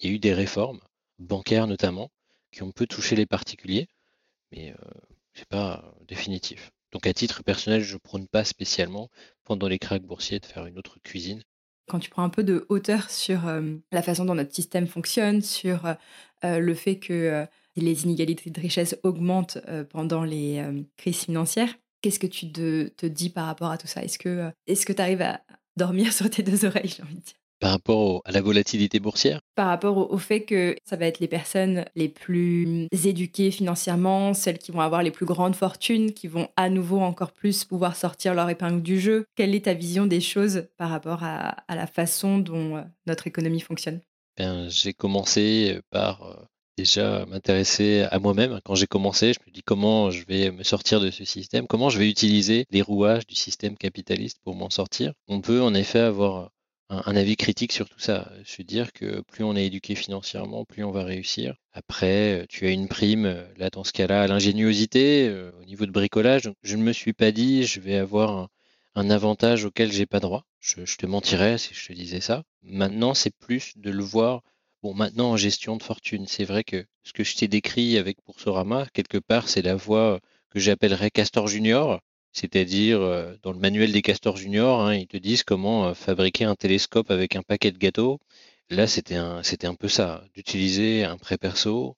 [0.02, 0.80] il y a eu des réformes,
[1.18, 2.10] bancaires notamment,
[2.50, 3.88] qui ont peu touché les particuliers,
[4.50, 4.76] mais euh,
[5.34, 6.72] ce n'est pas définitif.
[6.90, 9.08] Donc à titre personnel, je ne prône pas spécialement
[9.44, 11.42] pendant les cracks boursiers de faire une autre cuisine.
[11.92, 15.42] Quand tu prends un peu de hauteur sur euh, la façon dont notre système fonctionne,
[15.42, 15.84] sur
[16.42, 19.58] euh, le fait que les inégalités de richesse augmentent
[19.90, 20.64] pendant les
[20.96, 21.68] crises financières,
[22.00, 24.02] qu'est-ce que tu te, dis par rapport à tout ça?
[24.02, 25.42] Est-ce que tu arrives à
[25.76, 27.41] dormir sur tes deux oreilles, j'ai envie de dire?
[27.62, 29.40] Par rapport à la volatilité boursière?
[29.54, 34.58] Par rapport au, fait que ça va être les personnes les plus éduquées financièrement, celles
[34.58, 38.34] qui vont avoir les plus grandes fortunes, qui vont à nouveau encore plus pouvoir sortir
[38.34, 39.26] leur épingle du jeu.
[39.36, 43.60] Quelle est ta vision des choses par rapport à, la façon dont euh, notre économie
[43.60, 44.00] fonctionne?
[44.36, 46.34] Ben, J'ai commencé par euh,
[46.76, 48.58] déjà m'intéresser à moi-même.
[48.64, 51.90] Quand j'ai commencé, je me dis comment je vais me sortir de ce système, comment
[51.90, 55.12] je vais utiliser les rouages du système capitaliste pour m'en sortir.
[55.28, 56.50] On peut en effet avoir
[56.92, 58.30] un, avis critique sur tout ça.
[58.58, 61.56] Veux dire que plus on est éduqué financièrement, plus on va réussir.
[61.72, 65.90] Après, tu as une prime, là dans ce cas-là, à l'ingéniosité euh, au niveau de
[65.90, 66.50] bricolage.
[66.62, 68.50] je ne me suis pas dit je vais avoir
[68.94, 70.44] un, avantage auquel j'ai pas droit.
[70.60, 72.44] Je, te mentirais si je te disais ça.
[72.62, 74.42] Maintenant, c'est plus de le voir
[74.82, 78.18] Bon, maintenant, en gestion de fortune, c'est vrai que ce que je t'ai décrit avec
[78.26, 80.18] Boursorama, quelque part, c'est la voie
[80.50, 82.00] que j'appellerais Castor Junior,
[82.32, 86.44] c'est-à-dire euh, dans le manuel des Castor Junior, hein, ils te disent comment euh, fabriquer
[86.44, 88.20] un télescope avec un paquet de gâteaux.
[88.70, 91.96] Là, c'était un, c'était un peu ça, d'utiliser un prêt perso,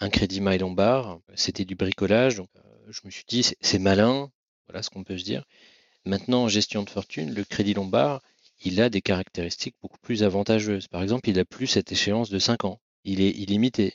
[0.00, 2.36] un crédit maille lombard, c'était du bricolage.
[2.36, 4.30] Donc, euh, je me suis dit, c'est malin,
[4.66, 5.44] voilà ce qu'on peut se dire.
[6.04, 8.20] Maintenant, en gestion de fortune, le crédit lombard,
[8.60, 10.88] il a des caractéristiques beaucoup plus avantageuses.
[10.88, 12.80] Par exemple, il a plus cette échéance de 5 ans.
[13.04, 13.94] Il est illimité.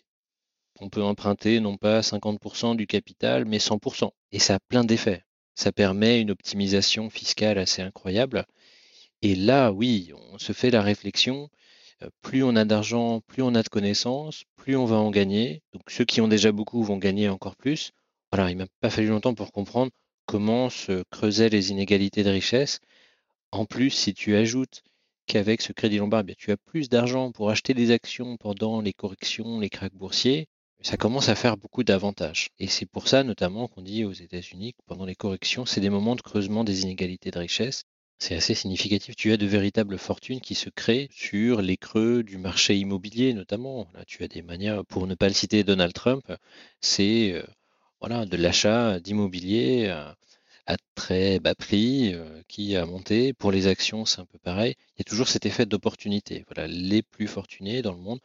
[0.80, 4.12] On peut emprunter non pas 50% du capital, mais 100%.
[4.32, 5.24] Et ça a plein d'effets.
[5.58, 8.46] Ça permet une optimisation fiscale assez incroyable.
[9.24, 11.50] Et là, oui, on se fait la réflexion,
[12.04, 15.64] euh, plus on a d'argent, plus on a de connaissances, plus on va en gagner.
[15.74, 17.92] Donc ceux qui ont déjà beaucoup vont gagner encore plus.
[18.32, 19.92] Voilà, il m'a pas fallu longtemps pour comprendre
[20.28, 22.80] comment se creusaient les inégalités de richesse.
[23.52, 24.84] En plus, si tu ajoutes
[25.26, 28.94] qu'avec ce crédit lombard, eh tu as plus d'argent pour acheter des actions pendant les
[28.94, 30.48] corrections, les cracks boursiers,
[30.82, 32.50] ça commence à faire beaucoup d'avantages.
[32.60, 35.90] Et c'est pour ça notamment qu'on dit aux États-Unis que pendant les corrections, c'est des
[35.90, 37.84] moments de creusement des inégalités de richesse.
[38.20, 39.16] C'est assez significatif.
[39.16, 43.88] Tu as de véritables fortunes qui se créent sur les creux du marché immobilier notamment.
[43.94, 46.32] Là, tu as des manières, pour ne pas le citer Donald Trump,
[46.82, 47.44] c'est euh,
[48.00, 50.16] voilà, de l'achat d'immobilier à
[50.96, 53.32] très bas prix euh, qui a monté.
[53.34, 54.76] Pour les actions, c'est un peu pareil.
[54.96, 56.44] Il y a toujours cet effet d'opportunité.
[56.48, 58.20] Voilà, les plus fortunés dans le monde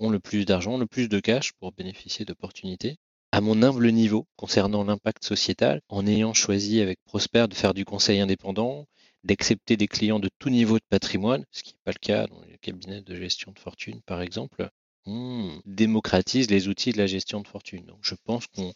[0.00, 2.96] ont le plus d'argent, le plus de cash pour bénéficier d'opportunités.
[3.30, 7.84] À mon humble niveau, concernant l'impact sociétal, en ayant choisi avec Prosper de faire du
[7.84, 8.86] conseil indépendant,
[9.24, 12.40] d'accepter des clients de tout niveau de patrimoine, ce qui n'est pas le cas dans
[12.42, 14.68] les cabinets de gestion de fortune, par exemple,
[15.06, 17.84] on démocratise les outils de la gestion de fortune.
[17.86, 18.72] Donc je pense qu'on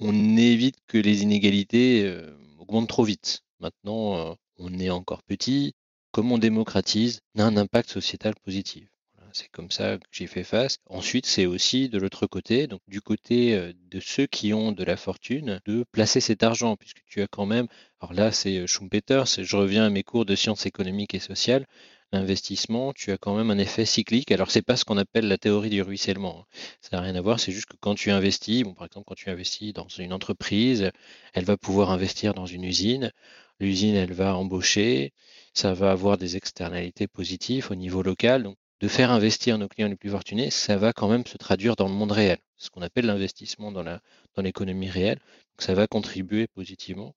[0.00, 3.42] on évite que les inégalités euh, augmentent trop vite.
[3.60, 5.74] Maintenant, euh, on est encore petit.
[6.12, 8.88] Comme on démocratise, on a un impact sociétal positif.
[9.32, 10.78] c'est comme ça que j'ai fait face.
[10.86, 14.84] Ensuite, c'est aussi de l'autre côté, donc du côté euh, de ceux qui ont de
[14.84, 17.66] la fortune, de placer cet argent, puisque tu as quand même,
[18.00, 21.66] alors là c'est Schumpeter, je reviens à mes cours de sciences économiques et sociales,
[22.12, 24.30] l'investissement, tu as quand même un effet cyclique.
[24.32, 26.40] Alors, c'est pas ce qu'on appelle la théorie du ruissellement.
[26.40, 26.58] Hein.
[26.80, 27.40] Ça n'a rien à voir.
[27.40, 30.90] C'est juste que quand tu investis, par exemple, quand tu investis dans une entreprise,
[31.34, 33.12] elle va pouvoir investir dans une usine.
[33.60, 35.12] L'usine, elle va embaucher.
[35.54, 38.44] Ça va avoir des externalités positives au niveau local.
[38.44, 41.76] Donc, de faire investir nos clients les plus fortunés, ça va quand même se traduire
[41.76, 42.38] dans le monde réel.
[42.58, 45.18] Ce qu'on appelle l'investissement dans dans l'économie réelle.
[45.18, 47.14] Donc, ça va contribuer positivement.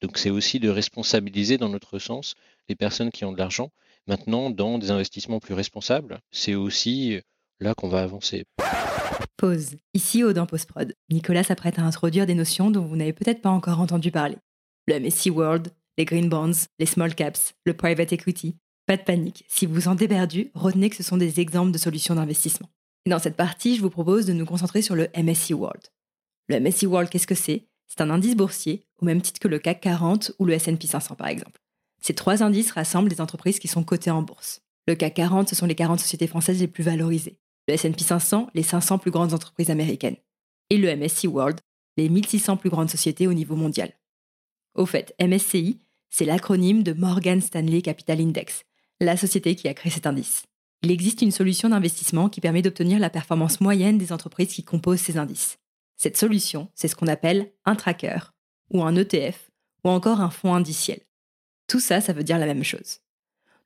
[0.00, 2.34] Donc, c'est aussi de responsabiliser dans notre sens
[2.68, 3.70] les personnes qui ont de l'argent
[4.06, 7.20] Maintenant, dans des investissements plus responsables, c'est aussi
[7.60, 8.44] là qu'on va avancer.
[9.36, 9.76] Pause.
[9.92, 13.80] Ici, au Prod, Nicolas s'apprête à introduire des notions dont vous n'avez peut-être pas encore
[13.80, 14.36] entendu parler.
[14.86, 18.56] Le MSC World, les Green Bonds, les Small Caps, le Private Equity.
[18.86, 20.06] Pas de panique, si vous vous sentez
[20.54, 22.68] retenez que ce sont des exemples de solutions d'investissement.
[23.06, 25.82] dans cette partie, je vous propose de nous concentrer sur le MSC World.
[26.48, 27.66] Le MSC World, qu'est-ce que c'est?
[27.88, 31.16] C'est un indice boursier, au même titre que le CAC 40 ou le SP 500
[31.16, 31.60] par exemple.
[32.06, 34.60] Ces trois indices rassemblent les entreprises qui sont cotées en bourse.
[34.86, 37.40] Le CAC 40, ce sont les 40 sociétés françaises les plus valorisées.
[37.66, 40.14] Le S&P 500, les 500 plus grandes entreprises américaines.
[40.70, 41.58] Et le MSCI World,
[41.96, 43.92] les 1600 plus grandes sociétés au niveau mondial.
[44.76, 48.62] Au fait, MSCI, c'est l'acronyme de Morgan Stanley Capital Index,
[49.00, 50.44] la société qui a créé cet indice.
[50.84, 55.00] Il existe une solution d'investissement qui permet d'obtenir la performance moyenne des entreprises qui composent
[55.00, 55.58] ces indices.
[55.96, 58.32] Cette solution, c'est ce qu'on appelle un tracker,
[58.70, 59.50] ou un ETF,
[59.82, 61.00] ou encore un fonds indiciel.
[61.66, 63.00] Tout ça, ça veut dire la même chose.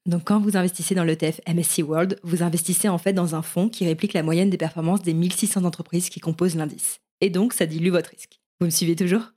[0.07, 3.69] Donc quand vous investissez dans l'ETF MSC World, vous investissez en fait dans un fonds
[3.69, 7.01] qui réplique la moyenne des performances des 1600 entreprises qui composent l'indice.
[7.21, 8.41] Et donc ça dilue votre risque.
[8.61, 9.33] Vous me suivez toujours?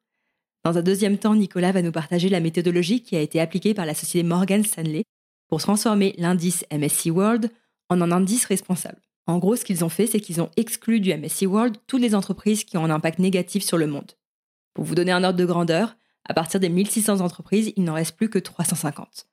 [0.64, 3.86] Dans un deuxième temps, Nicolas va nous partager la méthodologie qui a été appliquée par
[3.86, 5.04] la société Morgan Stanley
[5.50, 7.52] pour transformer l'indice MSC World
[7.90, 9.02] en un indice responsable.
[9.28, 12.16] En gros, ce qu'ils ont fait, c'est qu'ils ont exclu du MSC World toutes les
[12.16, 14.14] entreprises qui ont un impact négatif sur le monde.
[14.74, 15.96] Pour vous donner un ordre de grandeur,
[16.28, 19.28] à partir des 1600 entreprises, il n'en reste plus que 350.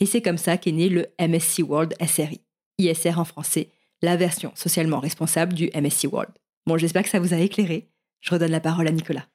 [0.00, 2.40] Et c'est comme ça qu'est né le MSC World SRI.
[2.78, 3.70] ISR en français,
[4.02, 6.32] la version socialement responsable du MSC World.
[6.66, 7.88] Bon, j'espère que ça vous a éclairé.
[8.20, 9.26] Je redonne la parole à Nicolas.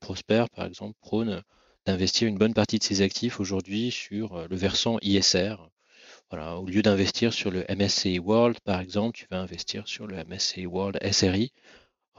[0.00, 1.42] Prosper, par exemple, prône
[1.86, 5.56] d'investir une bonne partie de ses actifs aujourd'hui sur euh, le versant ISR.
[6.32, 10.64] Au lieu d'investir sur le MSCI World, par exemple, tu vas investir sur le MSCI
[10.64, 11.52] World SRI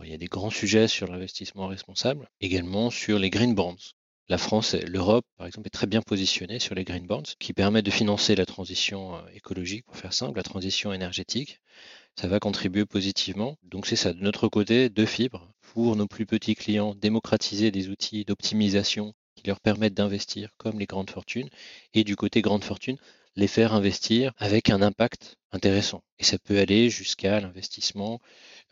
[0.01, 3.77] il y a des grands sujets sur l'investissement responsable, également sur les green bonds.
[4.29, 7.85] La France l'Europe, par exemple, est très bien positionnée sur les green bonds, qui permettent
[7.85, 11.59] de financer la transition euh, écologique, pour faire simple, la transition énergétique.
[12.19, 13.57] Ça va contribuer positivement.
[13.63, 17.89] Donc c'est ça, de notre côté, deux fibres pour nos plus petits clients, démocratiser des
[17.89, 21.49] outils d'optimisation qui leur permettent d'investir comme les grandes fortunes.
[21.93, 22.97] Et du côté grande fortune,
[23.35, 26.03] les faire investir avec un impact intéressant.
[26.19, 28.19] Et ça peut aller jusqu'à l'investissement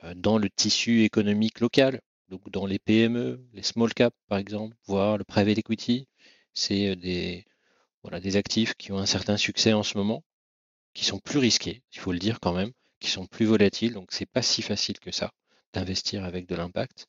[0.04, 4.76] euh, dans le tissu économique local, donc dans les PME, les small cap par exemple,
[4.86, 6.08] voire le private equity.
[6.54, 7.45] C'est euh, des,
[8.04, 10.24] voilà, des actifs qui ont un certain succès en ce moment,
[10.93, 14.12] qui sont plus risqués, il faut le dire quand même, qui sont plus volatiles, donc
[14.12, 15.32] c'est pas si facile que ça
[15.74, 17.08] d'investir avec de l'impact,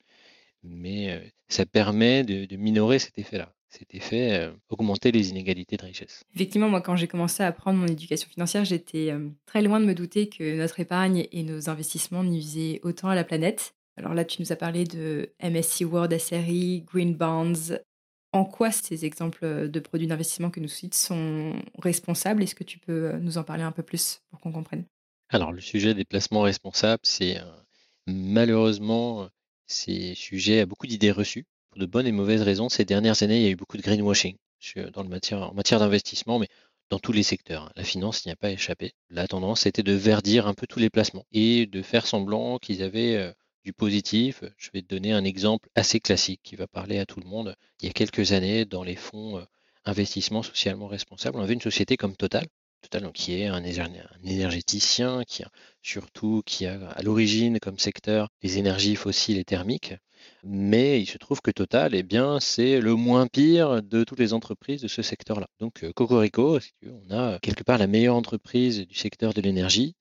[0.63, 5.85] mais euh, ça permet de minorer cet effet-là cet effet euh, augmenter les inégalités de
[5.85, 6.25] richesse.
[6.35, 9.87] Effectivement, moi, quand j'ai commencé à apprendre mon éducation financière, j'étais euh, très loin de
[9.87, 13.75] me douter que notre épargne et nos investissements nuisaient autant à la planète.
[13.97, 17.79] Alors là, tu nous as parlé de MSC World SRI, Green Bonds.
[18.33, 22.43] En quoi ces exemples de produits d'investissement que nous cites sont responsables?
[22.43, 24.85] Est-ce que tu peux euh, nous en parler un peu plus pour qu'on comprenne?
[25.31, 27.39] Alors, le sujet des placements responsables, c'est
[28.07, 29.31] malheureusement,
[29.67, 32.69] c'est sujet à beaucoup d'idées reçues pour de bonnes et mauvaises raisons.
[32.69, 34.37] Ces dernières années, il y a eu beaucoup de greenwashing
[34.93, 36.49] dans le matière, en matière d'investissement, mais
[36.91, 37.65] dans tous les secteurs.
[37.65, 37.73] Hein.
[37.77, 38.93] La finance n'y a pas échappé.
[39.09, 42.83] La tendance était de verdir un peu tous les placements et de faire semblant qu'ils
[42.83, 43.33] avaient euh,
[43.65, 44.45] du positif.
[44.59, 47.57] Je vais te donner un exemple assez classique qui va parler à tout le monde.
[47.81, 49.45] Il y a quelques années, dans les fonds euh,
[49.87, 52.47] investissements socialement responsables, on avait une société comme Total,
[52.83, 53.65] Total qui est un,
[54.25, 59.95] énergéticien, qui a surtout qui a à l'origine comme secteur les énergies fossiles et thermiques,
[60.45, 64.33] mais il se trouve que Total, eh bien, c'est le moins pire de toutes les
[64.33, 65.49] entreprises de ce secteur-là.
[65.61, 69.95] Donc, euh, Cocorico, on a quelque part la meilleure entreprise du secteur de l'énergie.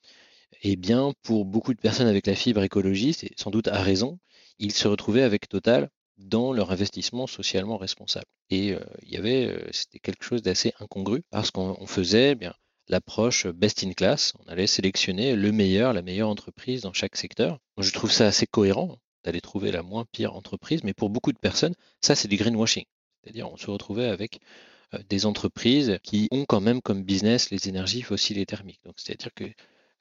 [0.63, 4.19] Eh bien, pour beaucoup de personnes avec la fibre écologiste, et sans doute à raison,
[4.59, 8.25] ils se retrouvaient avec Total dans leur investissement socialement responsable.
[8.49, 12.35] Et euh, il y avait, euh, c'était quelque chose d'assez incongru parce qu'on faisait eh
[12.35, 12.53] bien
[12.87, 14.33] l'approche best in class.
[14.39, 17.59] On allait sélectionner le meilleur, la meilleure entreprise dans chaque secteur.
[17.77, 21.39] je trouve ça assez cohérent d'aller trouver la moins pire entreprise, mais pour beaucoup de
[21.39, 22.85] personnes, ça c'est du greenwashing.
[23.23, 24.39] C'est-à-dire on se retrouvait avec
[24.93, 28.81] euh, des entreprises qui ont quand même comme business les énergies fossiles et thermiques.
[28.85, 29.45] Donc c'est-à-dire que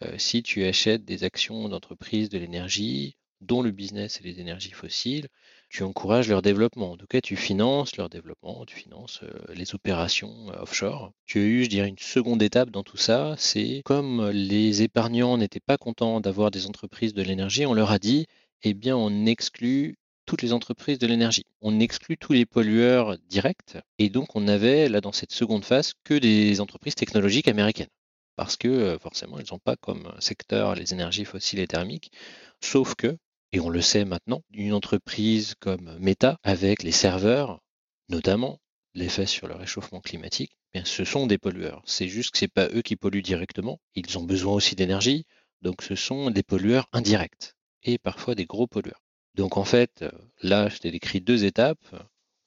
[0.05, 4.73] euh, si tu achètes des actions d'entreprises de l'énergie dont le business est les énergies
[4.73, 5.29] fossiles,
[5.71, 6.93] tu encourages leur développement.
[6.93, 11.13] En tout cas, tu finances leur développement, tu finances euh, les opérations offshore.
[11.27, 15.39] Tu as eu, je dirais, une seconde étape dans tout ça, c'est comme les épargnants
[15.39, 18.27] n'étaient pas contents d'avoir des entreprises de l'énergie, on leur a dit,
[18.63, 19.97] eh bien, on exclut
[20.27, 21.47] toutes les entreprises de l'énergie.
[21.61, 23.79] On exclut tous les pollueurs directs.
[23.99, 27.89] Et donc, on avait, là, dans cette seconde phase, que des entreprises technologiques américaines.
[28.37, 32.13] Parce que, euh, forcément, elles n'ont pas comme secteur les énergies fossiles et thermiques.
[32.61, 33.17] Sauf que,
[33.53, 37.61] et on le sait maintenant, une entreprise comme Meta, avec les serveurs,
[38.09, 38.61] notamment
[38.95, 41.83] l'effet sur le réchauffement climatique, eh ce sont des pollueurs.
[41.87, 43.81] C'est juste que ce n'est pas eux qui polluent directement.
[43.97, 45.27] Ils ont besoin aussi d'énergie.
[45.63, 49.03] Donc, ce sont des pollueurs indirects et parfois des gros pollueurs.
[49.35, 50.11] Donc en fait, euh,
[50.43, 51.85] là, je t'ai décrit deux étapes.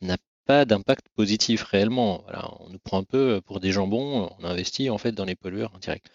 [0.02, 2.26] On n'a pas d'impact positif réellement.
[2.60, 5.74] on nous prend un peu pour des jambons, on investit en fait dans les pollueurs
[5.76, 6.06] indirects.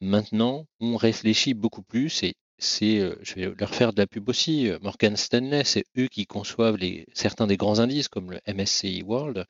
[0.00, 4.28] Maintenant, on réfléchit beaucoup plus et c'est, euh, je vais leur faire de la pub
[4.28, 6.78] aussi, euh, Morgan Stanley, c'est eux qui conçoivent
[7.12, 9.46] certains des grands indices comme le MSCI World.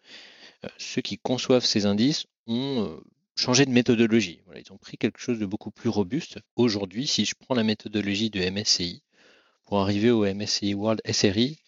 [0.77, 3.01] Ceux qui conçoivent ces indices ont
[3.37, 4.43] changé de méthodologie.
[4.57, 6.41] ils ont pris quelque chose de beaucoup plus robuste.
[6.57, 9.03] Aujourd'hui, si je prends la méthodologie de MSCI,
[9.69, 11.59] pour arriver au MSCI World SRI,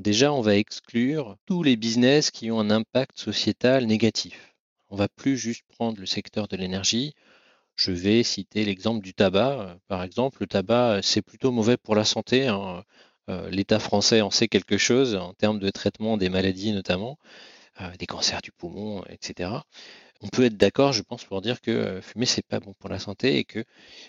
[0.00, 4.54] déjà, on va exclure tous les business qui ont un impact sociétal négatif.
[4.88, 7.12] On va plus juste prendre le secteur de l'énergie.
[7.76, 9.76] Je vais citer l'exemple du tabac.
[9.86, 12.48] Par exemple, le tabac, c'est plutôt mauvais pour la santé.
[12.48, 12.84] Hein.
[13.28, 17.18] Euh, L'État français en sait quelque chose en termes de traitement des maladies notamment,
[17.82, 19.50] euh, des cancers du poumon, etc.
[20.22, 22.98] On peut être d'accord, je pense, pour dire que fumer, c'est pas bon pour la
[22.98, 23.62] santé et que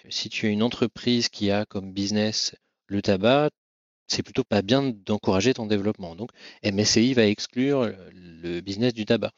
[0.09, 2.55] si tu as une entreprise qui a comme business
[2.87, 3.49] le tabac,
[4.07, 6.15] c'est plutôt pas bien d'encourager ton développement.
[6.15, 6.31] Donc,
[6.63, 9.31] MSCI va exclure le business du tabac.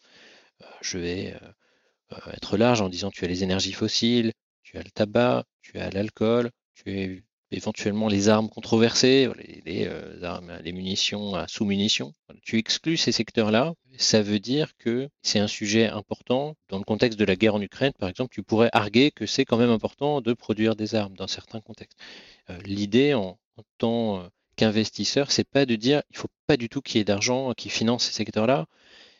[0.61, 4.33] Euh, je vais euh, euh, être large en disant tu as les énergies fossiles,
[4.63, 9.27] tu as le tabac, tu as l'alcool, tu as éventuellement les armes controversées,
[9.65, 9.87] les,
[10.21, 12.13] armes, les munitions à sous-munitions.
[12.43, 16.55] Tu exclus ces secteurs-là, ça veut dire que c'est un sujet important.
[16.69, 19.45] Dans le contexte de la guerre en Ukraine, par exemple, tu pourrais arguer que c'est
[19.45, 21.97] quand même important de produire des armes dans certains contextes.
[22.65, 26.81] L'idée en, en tant euh, qu'investisseur, c'est pas de dire il faut pas du tout
[26.81, 28.67] qu'il y ait d'argent qui finance ces secteurs-là,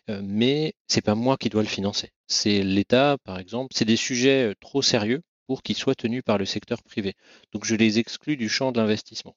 [0.09, 2.11] euh, mais c'est pas moi qui dois le financer.
[2.27, 3.73] C'est l'État, par exemple.
[3.75, 7.15] C'est des sujets euh, trop sérieux pour qu'ils soient tenus par le secteur privé.
[7.53, 9.35] Donc je les exclus du champ de l'investissement.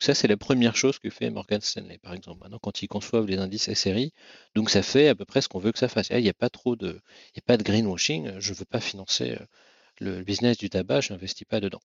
[0.00, 3.26] Ça, c'est la première chose que fait Morgan Stanley, par exemple, maintenant, quand ils conçoivent
[3.26, 4.12] les indices SRI.
[4.54, 6.08] Donc, ça fait à peu près ce qu'on veut que ça fasse.
[6.10, 8.38] Il n'y a pas trop de, il n'y a pas de greenwashing.
[8.38, 9.36] Je ne veux pas financer
[10.00, 11.80] le business du tabac, je n'investis pas dedans.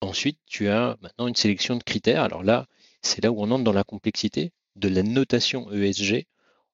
[0.00, 2.22] Ensuite, tu as maintenant une sélection de critères.
[2.22, 2.66] Alors là,
[3.02, 6.26] c'est là où on entre dans la complexité de la notation ESG.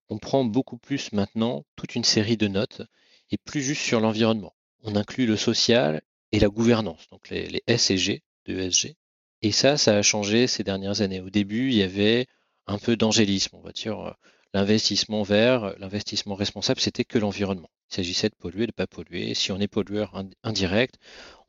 [0.09, 2.83] On prend beaucoup plus maintenant toute une série de notes
[3.31, 4.55] et plus juste sur l'environnement.
[4.85, 8.95] on inclut le social et la gouvernance, donc les, S et G de ESG.
[9.43, 11.21] Et ça, ça a changé ces dernières années.
[11.21, 12.27] Au début, il y avait
[12.67, 14.17] un peu d'angélisme, on va dire.
[14.57, 17.69] L'investissement vert, l'investissement responsable, c'était que l'environnement.
[17.91, 19.35] Il s'agissait de polluer, de ne pas polluer.
[19.35, 20.95] Si on est pollueur indirect,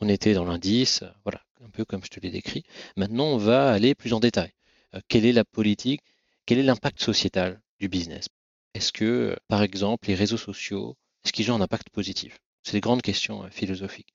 [0.01, 2.65] on était dans l'indice, voilà, un peu comme je te l'ai décrit.
[2.97, 4.51] Maintenant, on va aller plus en détail.
[4.93, 6.01] Euh, quelle est la politique
[6.45, 8.27] Quel est l'impact sociétal du business?
[8.73, 12.39] Est-ce que, par exemple, les réseaux sociaux, est-ce qu'ils ont un impact positif?
[12.63, 14.13] C'est des grandes questions euh, philosophiques.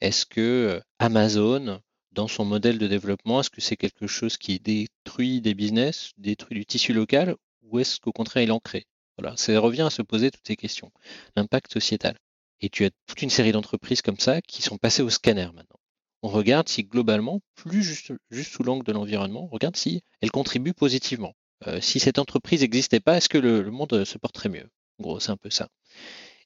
[0.00, 4.58] Est-ce que euh, Amazon, dans son modèle de développement, est-ce que c'est quelque chose qui
[4.58, 7.36] détruit des business, détruit du tissu local,
[7.72, 8.86] ou est-ce qu'au contraire il en crée
[9.18, 10.92] Voilà, ça revient à se poser toutes ces questions.
[11.36, 12.16] L'impact sociétal.
[12.60, 15.80] Et tu as toute une série d'entreprises comme ça qui sont passées au scanner maintenant
[16.22, 20.72] on regarde si globalement, plus juste, sous l'angle de l'environnement, on regarde si elle contribue
[20.72, 21.34] positivement.
[21.66, 24.68] Euh, si cette entreprise n'existait pas, est-ce que le, monde se porterait mieux?
[24.98, 25.68] En gros, c'est un peu ça.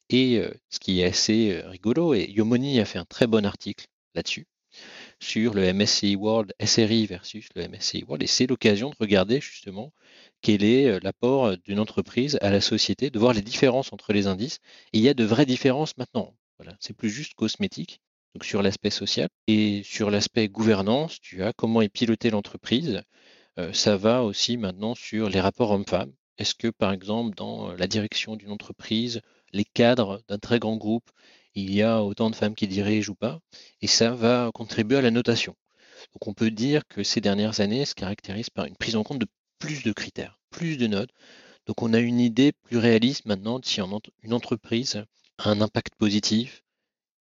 [0.09, 3.45] Et euh, ce qui est assez euh, rigolo, et Yomoni a fait un très bon
[3.45, 4.47] article là-dessus,
[5.19, 9.93] sur le MSCI World SRI versus le MSCI World, et c'est l'occasion de regarder justement
[10.41, 14.59] quel est l'apport d'une entreprise à la société, de voir les différences entre les indices.
[14.93, 16.35] Et il y a de vraies différences maintenant.
[16.57, 18.01] Voilà, c'est plus juste cosmétique
[18.37, 19.29] donc sur l'aspect social.
[19.47, 23.01] Et sur l'aspect gouvernance, tu as comment est pilotée l'entreprise.
[23.57, 26.13] Euh, ça va aussi maintenant sur les rapports hommes-femmes.
[26.37, 29.21] Est-ce que, par exemple, dans la direction d'une entreprise,
[29.53, 31.09] les cadres d'un très grand groupe,
[31.55, 33.39] il y a autant de femmes qui dirigent ou pas?
[33.81, 35.55] Et ça va contribuer à la notation.
[36.13, 39.19] Donc on peut dire que ces dernières années se caractérisent par une prise en compte
[39.19, 39.27] de
[39.59, 41.11] plus de critères, plus de notes.
[41.65, 43.81] Donc on a une idée plus réaliste maintenant de si
[44.23, 45.03] une entreprise
[45.37, 46.63] a un impact positif,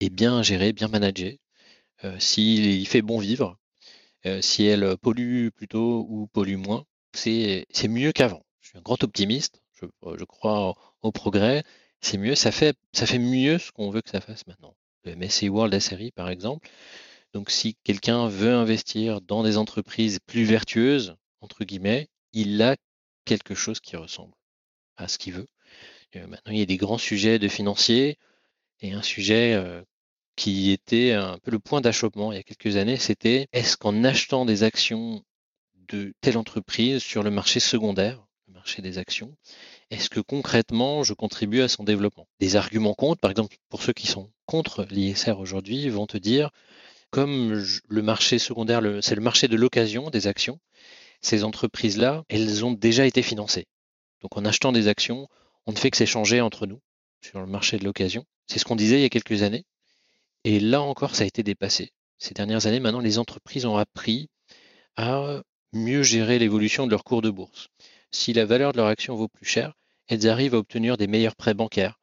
[0.00, 1.40] est bien gérée, bien managée,
[2.04, 3.58] euh, s'il fait bon vivre,
[4.26, 8.44] euh, si elle pollue plutôt ou pollue moins, c'est mieux qu'avant.
[8.60, 11.62] Je suis un grand optimiste, je, crois au, progrès,
[12.00, 14.76] c'est mieux, ça fait, ça fait mieux ce qu'on veut que ça fasse maintenant.
[15.04, 16.68] Le MSCI World SRI, par exemple.
[17.32, 22.76] Donc, si quelqu'un veut investir dans des entreprises plus vertueuses, entre guillemets, il a
[23.24, 24.34] quelque chose qui ressemble
[24.98, 25.46] à ce qu'il veut.
[26.14, 28.18] Euh, maintenant, il y a des grands sujets de financiers.
[28.82, 29.82] Et un sujet euh,
[30.36, 34.04] qui était un peu le point d'achoppement il y a quelques années, c'était est-ce qu'en
[34.04, 35.24] achetant des actions
[35.88, 39.34] de telle entreprise sur le marché secondaire, le marché des actions,
[39.90, 42.28] est-ce que concrètement je contribue à son développement?
[42.38, 46.50] Des arguments contre, par exemple, pour ceux qui sont contre l'ISR aujourd'hui, vont te dire,
[47.10, 50.60] comme le marché secondaire, c'est le marché de l'occasion des actions,
[51.26, 53.66] ces entreprises-là, elles ont déjà été financées.
[54.22, 55.26] Donc en achetant des actions,
[55.66, 56.80] on ne fait que s'échanger entre nous
[57.20, 58.24] sur le marché de l'occasion.
[58.46, 59.64] C'est ce qu'on disait il y a quelques années.
[60.44, 61.90] Et là encore, ça a été dépassé.
[62.18, 64.28] Ces dernières années, maintenant, les entreprises ont appris
[64.96, 67.68] à mieux gérer l'évolution de leur cours de bourse.
[68.12, 69.74] Si la valeur de leur action vaut plus cher,
[70.06, 71.98] elles arrivent à obtenir des meilleurs prêts bancaires,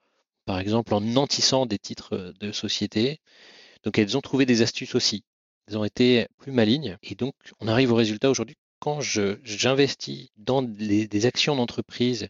[0.45, 3.21] par exemple en nantissant des titres de société.
[3.83, 5.23] Donc elles ont trouvé des astuces aussi.
[5.67, 6.97] Elles ont été plus malignes.
[7.03, 8.57] Et donc, on arrive au résultat aujourd'hui.
[8.83, 12.27] Quand j'investis dans des actions d'entreprise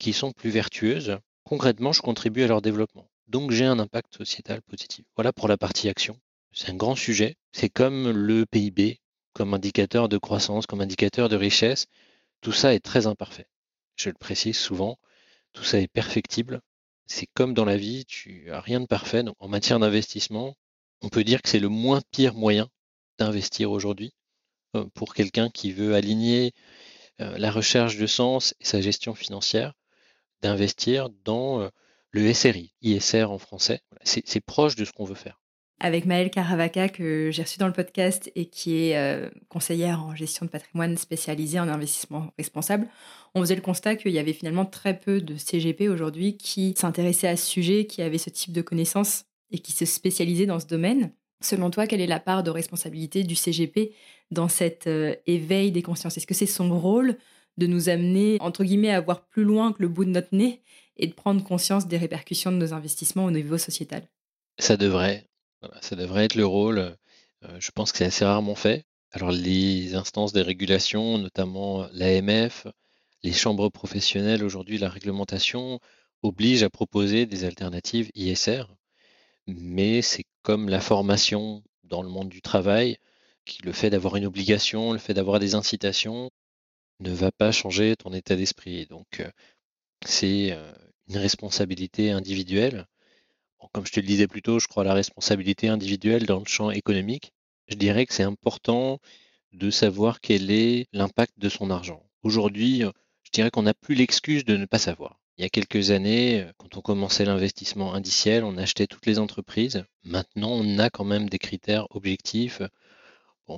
[0.00, 3.08] qui sont plus vertueuses, concrètement, je contribue à leur développement.
[3.28, 5.04] Donc j'ai un impact sociétal positif.
[5.14, 6.18] Voilà pour la partie action.
[6.50, 7.36] C'est un grand sujet.
[7.52, 8.98] C'est comme le PIB,
[9.32, 11.86] comme indicateur de croissance, comme indicateur de richesse.
[12.40, 13.46] Tout ça est très imparfait.
[13.94, 14.98] Je le précise souvent.
[15.52, 16.62] Tout ça est perfectible.
[17.06, 19.22] C'est comme dans la vie, tu as rien de parfait.
[19.38, 20.56] En matière d'investissement,
[21.00, 22.68] on peut dire que c'est le moins pire moyen
[23.18, 24.12] d'investir aujourd'hui
[24.94, 26.52] pour quelqu'un qui veut aligner
[27.20, 29.74] euh, la recherche de sens et sa gestion financière,
[30.40, 31.68] d'investir dans euh,
[32.10, 33.80] le SRI, ISR en français.
[34.02, 35.40] C'est proche de ce qu'on veut faire.
[35.78, 40.14] Avec Maëlle Caravaca, que j'ai reçu dans le podcast et qui est euh, conseillère en
[40.14, 42.88] gestion de patrimoine spécialisée en investissement responsable,
[43.34, 47.28] on faisait le constat qu'il y avait finalement très peu de CGP aujourd'hui qui s'intéressaient
[47.28, 50.66] à ce sujet, qui avaient ce type de connaissances et qui se spécialisaient dans ce
[50.66, 51.12] domaine.
[51.40, 53.92] Selon toi, quelle est la part de responsabilité du CGP
[54.32, 56.16] dans cet euh, éveil des consciences?
[56.16, 57.16] Est-ce que c'est son rôle
[57.58, 60.62] de nous amener, entre guillemets, à voir plus loin que le bout de notre nez
[60.96, 64.08] et de prendre conscience des répercussions de nos investissements au niveau sociétal?
[64.58, 65.28] Ça devrait,
[65.80, 66.78] ça devrait être le rôle.
[66.78, 68.84] Euh, je pense que c'est assez rarement fait.
[69.10, 72.66] Alors les instances des régulations, notamment l'AMF,
[73.22, 75.80] les chambres professionnelles aujourd'hui, la réglementation
[76.22, 78.64] oblige à proposer des alternatives ISR,
[79.46, 82.96] mais c'est comme la formation dans le monde du travail,
[83.64, 86.30] le fait d'avoir une obligation, le fait d'avoir des incitations,
[87.00, 88.86] ne va pas changer ton état d'esprit.
[88.86, 89.30] Donc euh,
[90.04, 90.72] c'est euh,
[91.08, 92.86] une responsabilité individuelle.
[93.72, 96.46] comme je te le disais plus tôt, je crois à la responsabilité individuelle dans le
[96.46, 97.32] champ économique.
[97.68, 98.98] Je dirais que c'est important
[99.52, 102.02] de savoir quel est l'impact de son argent.
[102.22, 102.82] Aujourd'hui,
[103.22, 105.20] je dirais qu'on n'a plus l'excuse de ne pas savoir.
[105.38, 109.84] Il y a quelques années, quand on commençait l'investissement indiciel, on achetait toutes les entreprises.
[110.04, 112.62] Maintenant, on a quand même des critères objectifs.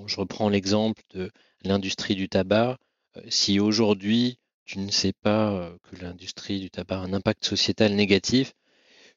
[0.07, 1.31] Je reprends l'exemple de
[1.63, 2.79] l'industrie du tabac.
[3.17, 7.45] Euh, si aujourd'hui, tu ne sais pas euh, que l'industrie du tabac a un impact
[7.45, 8.55] sociétal négatif,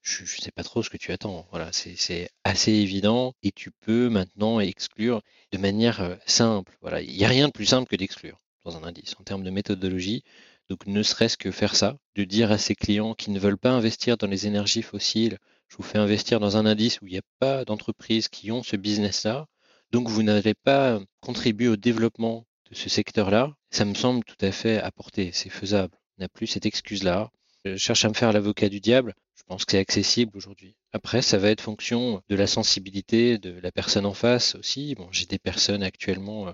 [0.02, 1.48] je ne sais pas trop ce que tu attends.
[1.52, 6.78] Voilà, c'est assez évident et tu peux maintenant exclure de manière euh, simple.
[6.82, 9.44] Voilà, il n'y a rien de plus simple que d'exclure dans un indice en termes
[9.44, 10.24] de méthodologie.
[10.70, 13.72] Donc ne serait-ce que faire ça, de dire à ses clients qui ne veulent pas
[13.72, 15.38] investir dans les énergies fossiles,
[15.70, 18.64] je vous fais investir dans un indice où il n'y a pas d'entreprises qui ont
[18.64, 19.48] ce business-là,
[19.92, 23.56] donc vous n'allez pas contribuer au développement de ce secteur-là.
[23.72, 25.98] Ça me semble tout à fait apporté, c'est faisable.
[26.18, 27.32] On n'a plus cette excuse-là.
[27.66, 29.14] Je cherche à me faire l'avocat du diable.
[29.36, 30.76] Je pense que c'est accessible aujourd'hui.
[30.94, 34.96] Après, ça va être fonction de la sensibilité de la personne en face aussi.
[34.96, 36.54] Bon, j'ai des personnes actuellement euh,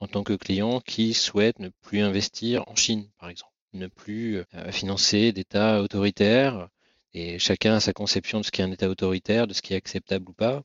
[0.00, 4.38] en tant que client qui souhaitent ne plus investir en Chine, par exemple ne plus
[4.38, 6.68] euh, financer d'États autoritaires.
[7.12, 9.74] Et chacun a sa conception de ce qui est un État autoritaire, de ce qui
[9.74, 10.62] est acceptable ou pas.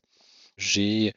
[0.56, 1.14] J'ai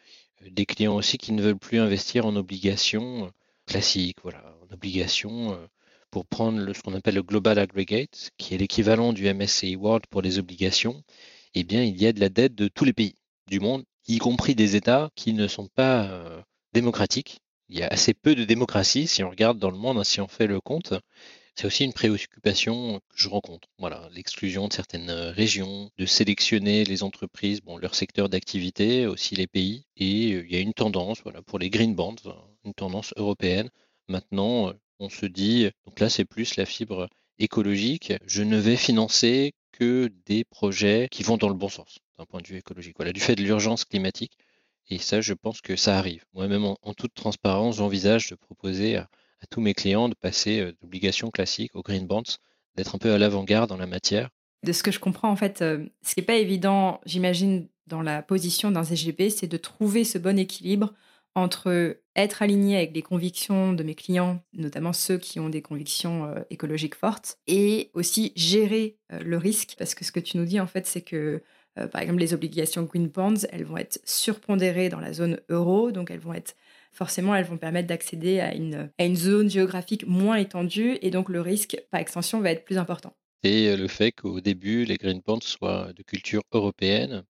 [0.51, 3.29] des clients aussi qui ne veulent plus investir en obligations euh,
[3.65, 5.57] classiques, voilà, en obligations
[6.11, 10.21] pour prendre ce qu'on appelle le Global Aggregate, qui est l'équivalent du MSCI World pour
[10.21, 11.01] les obligations.
[11.55, 13.15] Eh bien, il y a de la dette de tous les pays
[13.47, 17.39] du monde, y compris des États qui ne sont pas démocratiques.
[17.69, 20.19] Il y a assez peu de démocratie si on regarde dans le monde, hein, si
[20.19, 20.93] on fait le compte.
[21.55, 23.67] C'est aussi une préoccupation que je rencontre.
[23.77, 29.35] Voilà, l'exclusion de certaines euh, régions, de sélectionner les entreprises, bon, leur secteur d'activité, aussi
[29.35, 29.85] les pays.
[29.95, 32.35] Et euh, il y a une tendance, voilà, pour les green bonds, hein,
[32.65, 33.69] une tendance européenne.
[34.07, 38.13] Maintenant, euh, on se dit, donc là, c'est plus la fibre écologique.
[38.25, 42.41] Je ne vais financer que des projets qui vont dans le bon sens d'un point
[42.41, 42.95] de vue écologique.
[42.97, 44.37] Voilà, du fait de l'urgence climatique.
[44.89, 46.25] Et ça, je pense que ça arrive.
[46.33, 49.07] Moi-même, en, en toute transparence, j'envisage de proposer à,
[49.43, 52.23] à tous mes clients de passer d'obligations classiques aux green bonds,
[52.75, 54.29] d'être un peu à l'avant-garde en la matière.
[54.63, 58.21] De ce que je comprends, en fait, ce qui n'est pas évident, j'imagine, dans la
[58.21, 60.93] position d'un CGP, c'est de trouver ce bon équilibre
[61.35, 66.33] entre être aligné avec les convictions de mes clients, notamment ceux qui ont des convictions
[66.49, 70.67] écologiques fortes, et aussi gérer le risque, parce que ce que tu nous dis, en
[70.67, 71.41] fait, c'est que,
[71.91, 76.11] par exemple, les obligations Green Bonds, elles vont être surpondérées dans la zone euro, donc
[76.11, 76.55] elles vont être
[76.93, 81.29] forcément, elles vont permettre d'accéder à une, à une zone géographique moins étendue et donc
[81.29, 83.13] le risque, par extension, va être plus important.
[83.43, 87.23] Et euh, le fait qu'au début, les green bonds soient de culture européenne.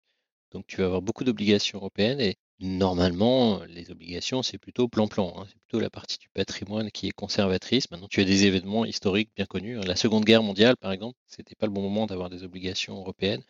[0.52, 5.34] Donc, tu vas avoir beaucoup d'obligations européennes et normalement, les obligations, c'est plutôt plan-plan.
[5.36, 5.46] Hein.
[5.48, 7.90] C'est plutôt la partie du patrimoine qui est conservatrice.
[7.90, 9.80] Maintenant, tu as des événements historiques bien connus.
[9.80, 9.84] Hein.
[9.88, 13.44] La Seconde Guerre mondiale, par exemple, c'était pas le bon moment d'avoir des obligations européennes.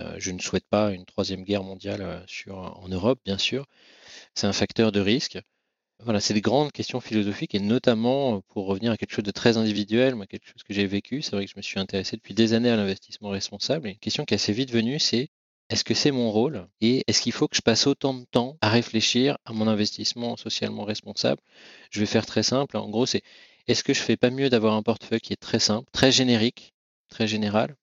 [0.00, 3.66] Euh, je ne souhaite pas une troisième guerre mondiale euh, en Europe, bien sûr
[4.34, 5.38] c'est un facteur de risque.
[6.02, 9.30] Voilà, c'est des grandes questions philosophiques et notamment euh, pour revenir à quelque chose de
[9.30, 12.16] très individuel, moi, quelque chose que j'ai vécu, c'est vrai que je me suis intéressé
[12.16, 13.88] depuis des années à l'investissement responsable.
[13.88, 15.28] Une question qui est assez vite venue, c'est
[15.68, 18.56] est-ce que c'est mon rôle et est-ce qu'il faut que je passe autant de temps
[18.60, 21.42] à réfléchir à mon investissement socialement responsable?
[21.90, 22.76] Je vais faire très simple.
[22.76, 23.22] En gros, c'est
[23.68, 26.72] est-ce que je fais pas mieux d'avoir un portefeuille qui est très simple, très générique,
[27.08, 27.76] très général,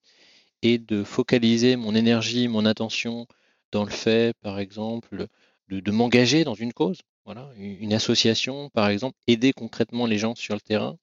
[0.62, 3.26] et de focaliser mon énergie, mon attention
[3.72, 5.26] dans le fait, par exemple,
[5.68, 10.54] de, m'engager dans une cause, voilà, une association par exemple, aider concrètement les gens sur
[10.54, 10.96] le terrain.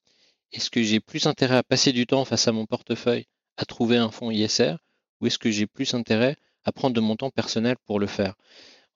[0.52, 3.26] Est-ce que j'ai plus intérêt à passer du temps face à mon portefeuille
[3.58, 4.76] à trouver un fonds ISR
[5.22, 8.36] ou est-ce que j'ai plus intérêt à prendre de mon temps personnel pour le faire?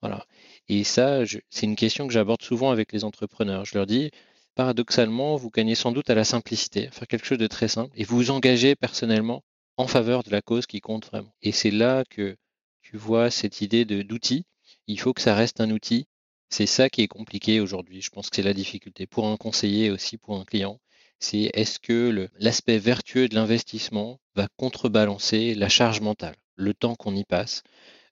[0.02, 0.26] Voilà.
[0.68, 3.64] Et ça, c'est une question que j'aborde souvent avec les entrepreneurs.
[3.64, 4.10] Je leur dis,
[4.54, 8.04] paradoxalement, vous gagnez sans doute à la simplicité, faire quelque chose de très simple, et
[8.04, 9.42] vous vous engagez personnellement
[9.76, 11.34] en faveur de la cause qui compte vraiment.
[11.42, 12.36] Et c'est là que
[12.82, 14.44] tu vois cette idée d'outil
[14.90, 16.06] il faut que ça reste un outil.
[16.48, 18.02] C'est ça qui est compliqué aujourd'hui.
[18.02, 20.80] Je pense que c'est la difficulté pour un conseiller aussi pour un client.
[21.20, 27.14] C'est est-ce que l'aspect vertueux de l'investissement va contrebalancer la charge mentale, le temps qu'on
[27.14, 27.62] y passe?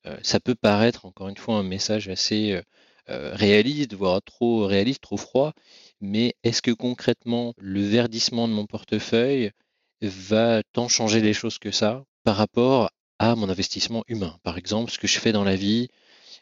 [0.06, 2.62] Euh, ça peut paraître encore une fois un message assez euh,
[3.09, 5.52] euh, réaliste, voire trop réaliste, trop froid,
[6.00, 9.50] mais est-ce que concrètement le verdissement de mon portefeuille
[10.03, 14.38] va tant changer les choses que ça par rapport à mon investissement humain?
[14.42, 15.88] Par exemple, ce que je fais dans la vie,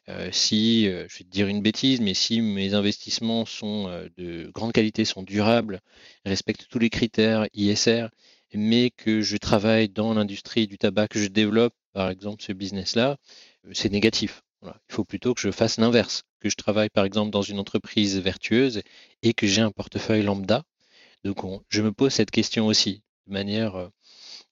[0.09, 4.09] euh, si, euh, je vais te dire une bêtise, mais si mes investissements sont euh,
[4.17, 5.81] de grande qualité, sont durables,
[6.25, 8.07] respectent tous les critères ISR,
[8.55, 13.17] mais que je travaille dans l'industrie du tabac, que je développe par exemple ce business-là,
[13.73, 14.43] c'est négatif.
[14.63, 18.19] Il faut plutôt que je fasse l'inverse, que je travaille par exemple dans une entreprise
[18.19, 18.83] vertueuse
[19.23, 20.63] et que j'ai un portefeuille lambda.
[21.25, 21.39] Donc
[21.69, 23.91] je me pose cette question aussi, de manière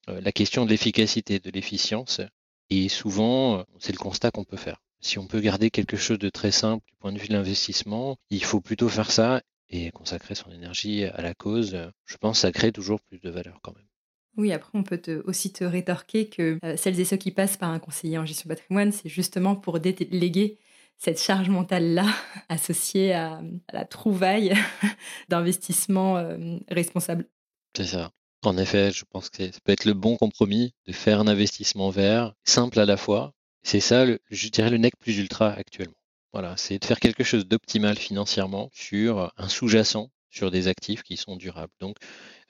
[0.09, 2.21] la question de l'efficacité, de l'efficience.
[2.71, 6.31] Et souvent, c'est le constat qu'on peut faire si on peut garder quelque chose de
[6.31, 10.35] très simple du point de vue de l'investissement, il faut plutôt faire ça et consacrer
[10.35, 11.77] son énergie à la cause.
[12.07, 13.87] Je pense que ça crée toujours plus de valeur quand même.
[14.37, 17.71] Oui, après, on peut aussi te rétorquer que euh, celles et ceux qui passent par
[17.71, 20.59] un conseiller en gestion patrimoine, c'est justement pour déléguer
[20.97, 22.07] cette charge mentale-là
[22.49, 24.55] associée à, la trouvaille
[25.29, 27.29] d'investissement euh, responsable.
[27.77, 28.11] C'est ça.
[28.45, 31.89] En effet, je pense que ça peut être le bon compromis de faire un investissement
[31.89, 33.33] vert, simple à la fois.
[33.63, 35.97] C'est ça, je dirais, le nec plus ultra actuellement.
[36.33, 41.17] Voilà, c'est de faire quelque chose d'optimal financièrement sur un sous-jacent, sur des actifs qui
[41.17, 41.73] sont durables.
[41.81, 41.97] Donc,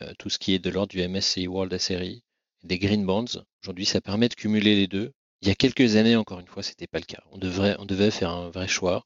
[0.03, 2.25] euh, tout ce qui est de l'ordre du MSCI World SRI,
[2.65, 5.13] des green bonds, aujourd'hui, ça permet de cumuler les deux.
[5.43, 7.23] Il y a quelques années, encore une fois, ce n'était pas le cas.
[7.31, 9.05] On, devrait, on devait faire un vrai choix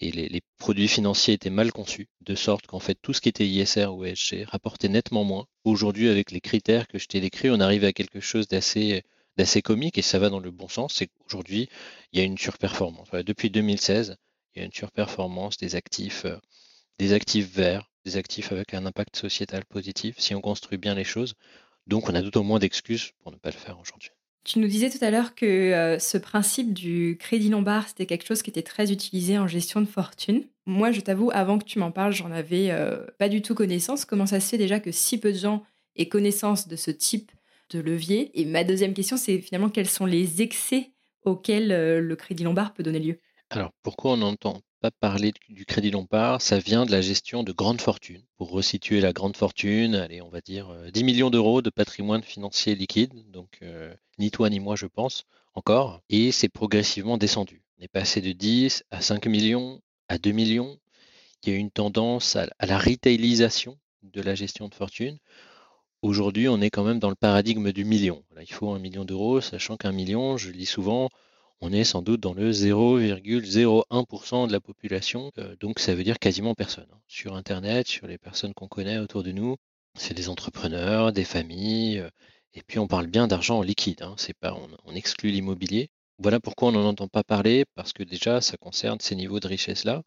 [0.00, 3.46] et les, produits financiers étaient mal conçus, de sorte qu'en fait tout ce qui était
[3.46, 5.46] ISR ou ESG rapportait nettement moins.
[5.64, 9.02] Aujourd'hui, avec les critères que je t'ai décrits, on arrive à quelque chose d'assez
[9.36, 10.94] d'assez comique et ça va dans le bon sens.
[10.94, 11.68] C'est qu'aujourd'hui,
[12.12, 13.08] il y a une surperformance.
[13.12, 14.16] depuis 2016,
[14.54, 16.36] il y a une surperformance des actifs, euh,
[16.98, 21.04] des actifs verts, des actifs avec un impact sociétal positif, si on construit bien les
[21.04, 21.34] choses.
[21.86, 24.10] Donc, on a d'autant moins d'excuses pour ne pas le faire aujourd'hui.
[24.48, 28.24] Tu nous disais tout à l'heure que euh, ce principe du crédit lombard, c'était quelque
[28.24, 30.46] chose qui était très utilisé en gestion de fortune.
[30.64, 34.06] Moi, je t'avoue, avant que tu m'en parles, j'en avais euh, pas du tout connaissance.
[34.06, 35.64] Comment ça se fait déjà que si peu de gens
[35.96, 37.30] aient connaissance de ce type
[37.68, 38.30] de levier?
[38.40, 40.92] Et ma deuxième question, c'est finalement quels sont les excès
[41.26, 43.18] auxquels euh, le crédit lombard peut donner lieu?
[43.50, 47.52] Alors, pourquoi on entend pas parler du crédit Lombard, ça vient de la gestion de
[47.52, 48.22] grandes fortunes.
[48.36, 52.22] Pour resituer la grande fortune, allez, on va dire 10 euh, millions d'euros de patrimoine
[52.22, 55.24] financier liquide, donc euh, ni toi ni moi je pense
[55.54, 57.62] encore, et c'est progressivement descendu.
[57.78, 60.78] On est passé de 10 à 5 millions, à 2 millions.
[61.42, 65.18] Il y a une tendance à, la retailisation de la gestion de fortune.
[66.02, 68.22] Aujourd'hui, on est quand même dans le paradigme du million.
[68.40, 71.08] il faut un million d'euros, sachant qu'un million, je le dis souvent,
[71.60, 76.18] on est sans doute dans le 0,01% de la population, euh, donc ça veut dire
[76.18, 76.86] quasiment personne.
[76.92, 77.00] Hein.
[77.08, 79.56] Sur Internet, sur les personnes qu'on connaît autour de nous,
[79.94, 82.10] c'est des entrepreneurs, des familles, euh,
[82.54, 84.14] et puis on parle bien d'argent liquide, hein.
[84.16, 85.90] c'est pas, on, exclut l'immobilier.
[86.18, 89.48] Voilà pourquoi on n'en entend pas parler, parce que déjà ça concerne ces niveaux de
[89.48, 90.02] richesse-là,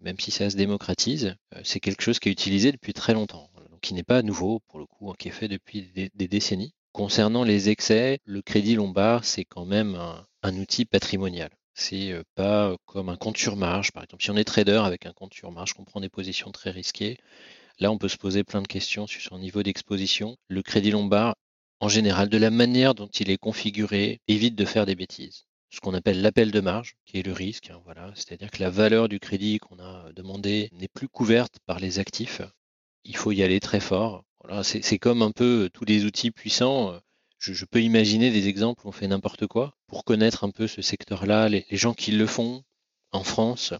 [0.00, 3.50] même si ça se démocratise, euh, c'est quelque chose qui est utilisé depuis très longtemps,
[3.70, 6.74] donc qui n'est pas nouveau pour le coup, hein, qui est fait depuis des décennies.
[6.92, 9.94] Concernant les excès, le crédit lombard, c'est quand même
[10.42, 11.48] un, outil patrimonial.
[11.72, 14.22] C'est euh, pas comme un compte sur marge, par exemple.
[14.22, 17.16] Si on est trader avec un compte sur marge, qu'on prend des positions très risquées,
[17.78, 20.36] là, on peut se poser plein de questions sur son niveau d'exposition.
[20.48, 21.34] Le crédit lombard,
[21.80, 25.46] en général, de la manière dont il est configuré, évite de faire des bêtises.
[25.70, 28.12] Ce qu'on appelle l'appel de marge, qui est le risque, hein, voilà.
[28.16, 32.42] C'est-à-dire que la valeur du crédit qu'on a demandé n'est plus couverte par les actifs.
[33.04, 34.24] Il faut y aller très fort
[34.62, 36.98] c'est comme un peu tous les outils puissants.
[37.38, 39.74] Je, peux imaginer des exemples où on fait n'importe quoi.
[39.88, 42.62] Pour connaître un peu ce secteur-là, les, gens qui le font
[43.10, 43.74] en France,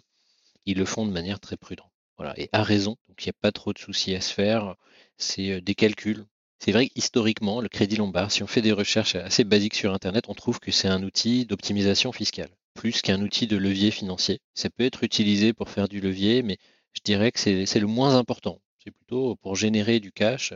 [0.66, 1.90] ils le font de manière très prudente.
[2.16, 2.96] Voilà, et à raison.
[3.08, 4.76] Donc il n'y a pas trop de soucis à se faire.
[5.16, 6.26] C'est des calculs.
[6.58, 10.26] C'est vrai qu'historiquement, le crédit lombard, si on fait des recherches assez basiques sur Internet,
[10.28, 14.40] on trouve que c'est un outil d'optimisation fiscale, plus qu'un outil de levier financier.
[14.54, 16.58] Ça peut être utilisé pour faire du levier, mais
[16.92, 18.60] je dirais que c'est le moins important.
[18.84, 20.54] C'est plutôt pour générer du cash.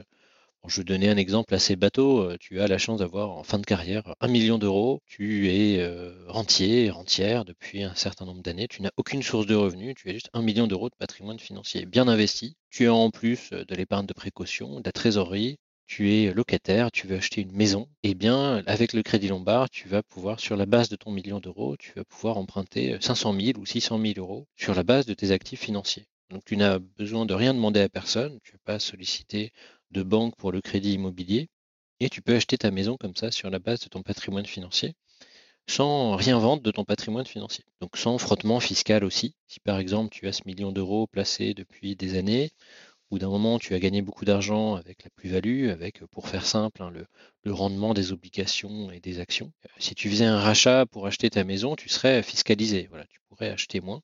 [0.66, 2.22] je vais donner un exemple assez bateau.
[2.22, 5.00] Euh, tu as la chance d'avoir en fin de carrière un million d'euros.
[5.06, 8.66] Tu es euh, rentier, rentière depuis un certain nombre d'années.
[8.66, 9.94] Tu n'as aucune source de revenus.
[9.94, 12.56] Tu as juste un million d'euros de patrimoine financier bien investi.
[12.70, 15.58] Tu as en plus de l'épargne de précaution, de la trésorerie.
[15.86, 17.88] Tu es locataire, tu veux acheter une maison.
[18.02, 21.38] Eh bien, avec le crédit lombard, tu vas pouvoir, sur la base de ton million
[21.38, 25.14] d'euros, tu vas pouvoir emprunter 500 000 ou 600 000 euros sur la base de
[25.14, 26.08] tes actifs financiers.
[26.30, 29.52] Donc tu n'as besoin de rien demander à personne, tu ne vas pas solliciter
[29.90, 31.48] de banque pour le crédit immobilier
[32.00, 34.94] et tu peux acheter ta maison comme ça sur la base de ton patrimoine financier
[35.68, 37.64] sans rien vendre de ton patrimoine financier.
[37.80, 39.34] Donc sans frottement fiscal aussi.
[39.48, 42.50] Si par exemple tu as ce million d'euros placé depuis des années,
[43.10, 46.82] ou d'un moment tu as gagné beaucoup d'argent avec la plus-value, avec, pour faire simple,
[46.82, 46.90] hein,
[47.44, 49.52] le, rendement des obligations et des actions.
[49.64, 52.88] Euh, si tu faisais un rachat pour acheter ta maison, tu serais fiscalisé.
[52.88, 54.02] Voilà, tu pourrais acheter moins.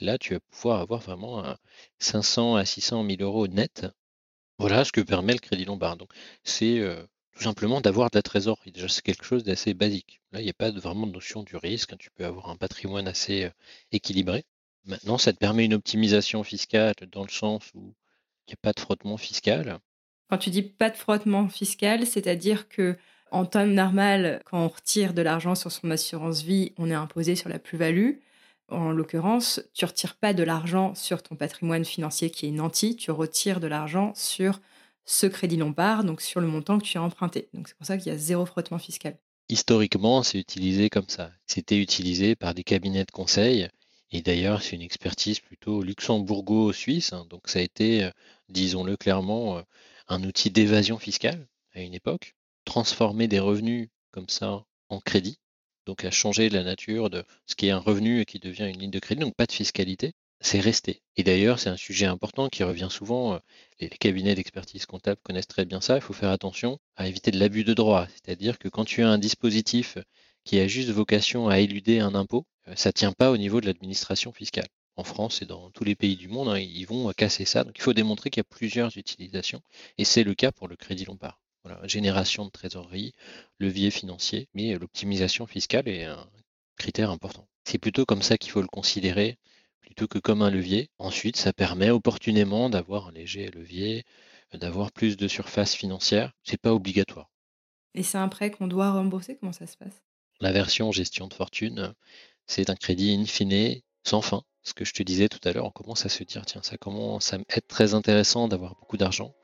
[0.00, 1.56] Là, tu vas pouvoir avoir vraiment un
[1.98, 3.86] 500 à 600 000 euros net.
[4.58, 5.96] Voilà ce que permet le crédit lombard.
[6.44, 6.82] C'est
[7.36, 8.72] tout simplement d'avoir de la trésorerie.
[8.72, 10.20] Déjà, c'est quelque chose d'assez basique.
[10.32, 11.92] Là, il n'y a pas vraiment de notion du risque.
[11.92, 11.96] Hein.
[11.98, 13.50] Tu peux avoir un patrimoine assez
[13.92, 14.44] équilibré.
[14.84, 17.94] Maintenant, ça te permet une optimisation fiscale dans le sens où
[18.46, 19.78] il n'y a pas de frottement fiscal.
[20.30, 22.96] Quand tu dis pas de frottement fiscal, c'est-à-dire que
[23.30, 27.36] en temps normal, quand on retire de l'argent sur son assurance vie, on est imposé
[27.36, 28.12] sur la plus-value.
[28.68, 33.10] En l'occurrence, tu retires pas de l'argent sur ton patrimoine financier qui est nanti, tu
[33.10, 34.60] retires de l'argent sur
[35.06, 37.48] ce crédit Lombard, donc sur le montant que tu as emprunté.
[37.54, 39.18] Donc c'est pour ça qu'il y a zéro frottement fiscal.
[39.48, 41.30] Historiquement, c'est utilisé comme ça.
[41.46, 43.68] C'était utilisé par des cabinets de conseil.
[44.10, 47.14] Et d'ailleurs, c'est une expertise plutôt luxembourgo-suisse.
[47.14, 47.26] Hein.
[47.30, 48.10] donc ça a été, euh,
[48.50, 49.62] disons-le clairement, euh,
[50.08, 52.34] un outil d'évasion fiscale à une époque.
[52.66, 55.38] transformer des revenus comme ça en crédit,
[55.88, 58.78] donc à changer la nature de ce qui est un revenu et qui devient une
[58.78, 61.00] ligne de crédit, donc pas de fiscalité, c'est resté.
[61.16, 63.32] Et d'ailleurs, c'est un sujet important qui revient souvent.
[63.32, 63.38] Euh,
[63.80, 65.96] les cabinets d'expertise comptable connaissent très bien ça.
[65.96, 68.06] Il faut faire attention à éviter de l'abus de droit.
[68.10, 69.96] C'est-à-dire que quand tu as un dispositif
[70.44, 73.62] qui a juste vocation à éluder un impôt, euh, ça ne tient pas au niveau
[73.62, 74.68] de l'administration fiscale.
[74.96, 77.64] En France et dans tous les pays du monde, hein, ils vont casser ça.
[77.64, 79.62] Donc il faut démontrer qu'il y a plusieurs utilisations.
[79.96, 81.40] Et c'est le cas pour le crédit Lombard.
[81.68, 83.12] Voilà, génération de trésorerie,
[83.58, 86.26] levier financier, mais l'optimisation fiscale est un
[86.78, 87.46] critère important.
[87.64, 89.36] C'est plutôt comme ça qu'il faut le considérer
[89.82, 90.88] plutôt que comme un levier.
[90.98, 94.04] Ensuite, ça permet opportunément d'avoir un léger levier,
[94.54, 96.32] d'avoir plus de surface financière.
[96.42, 97.28] C'est pas obligatoire.
[97.94, 99.36] Et c'est un prêt qu'on doit rembourser?
[99.36, 100.00] Comment ça se passe?
[100.40, 101.92] La version gestion de fortune,
[102.46, 104.42] c'est un crédit in fine sans fin.
[104.62, 106.78] Ce que je te disais tout à l'heure, on commence à se dire, tiens, ça
[106.78, 109.34] commence à être très intéressant d'avoir beaucoup d'argent.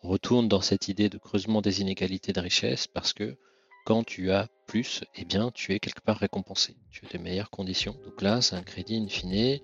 [0.00, 3.36] On retourne dans cette idée de creusement des inégalités de richesse parce que
[3.84, 6.76] quand tu as plus, eh bien, tu es quelque part récompensé.
[6.92, 7.96] Tu as de meilleures conditions.
[8.04, 9.58] Donc là, c'est un crédit in fine.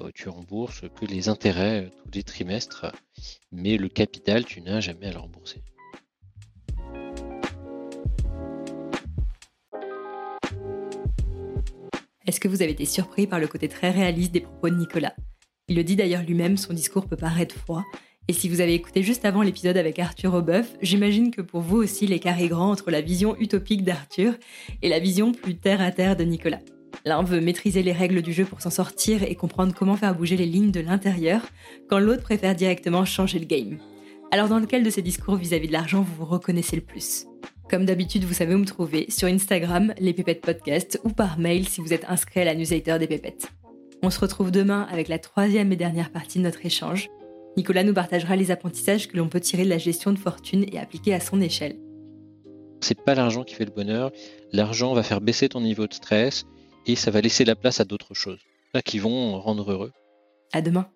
[0.00, 2.86] Euh, tu rembourses que les intérêts euh, tous les trimestres,
[3.52, 5.62] mais le capital, tu n'as jamais à le rembourser.
[12.26, 15.14] Est-ce que vous avez été surpris par le côté très réaliste des propos de Nicolas?
[15.68, 17.84] Il le dit d'ailleurs lui-même, son discours peut paraître froid,
[18.28, 21.76] et si vous avez écouté juste avant l'épisode avec Arthur Aubeuf, j'imagine que pour vous
[21.76, 24.34] aussi l'écart est grand entre la vision utopique d'Arthur
[24.82, 26.60] et la vision plus terre à terre de Nicolas.
[27.04, 30.36] L'un veut maîtriser les règles du jeu pour s'en sortir et comprendre comment faire bouger
[30.36, 31.40] les lignes de l'intérieur,
[31.88, 33.78] quand l'autre préfère directement changer le game.
[34.32, 37.26] Alors dans lequel de ces discours vis-à-vis de l'argent vous vous reconnaissez le plus?
[37.70, 41.68] Comme d'habitude, vous savez où me trouver, sur Instagram, les Pépettes Podcast, ou par mail
[41.68, 43.50] si vous êtes inscrit à la newsletter des Pépettes.
[44.02, 47.08] On se retrouve demain avec la troisième et dernière partie de notre échange.
[47.56, 50.78] Nicolas nous partagera les apprentissages que l'on peut tirer de la gestion de fortune et
[50.78, 51.76] appliquer à son échelle.
[52.82, 54.12] C'est pas l'argent qui fait le bonheur.
[54.52, 56.44] L'argent va faire baisser ton niveau de stress
[56.86, 58.40] et ça va laisser la place à d'autres choses,
[58.74, 59.92] là qui vont rendre heureux.
[60.52, 60.86] À demain.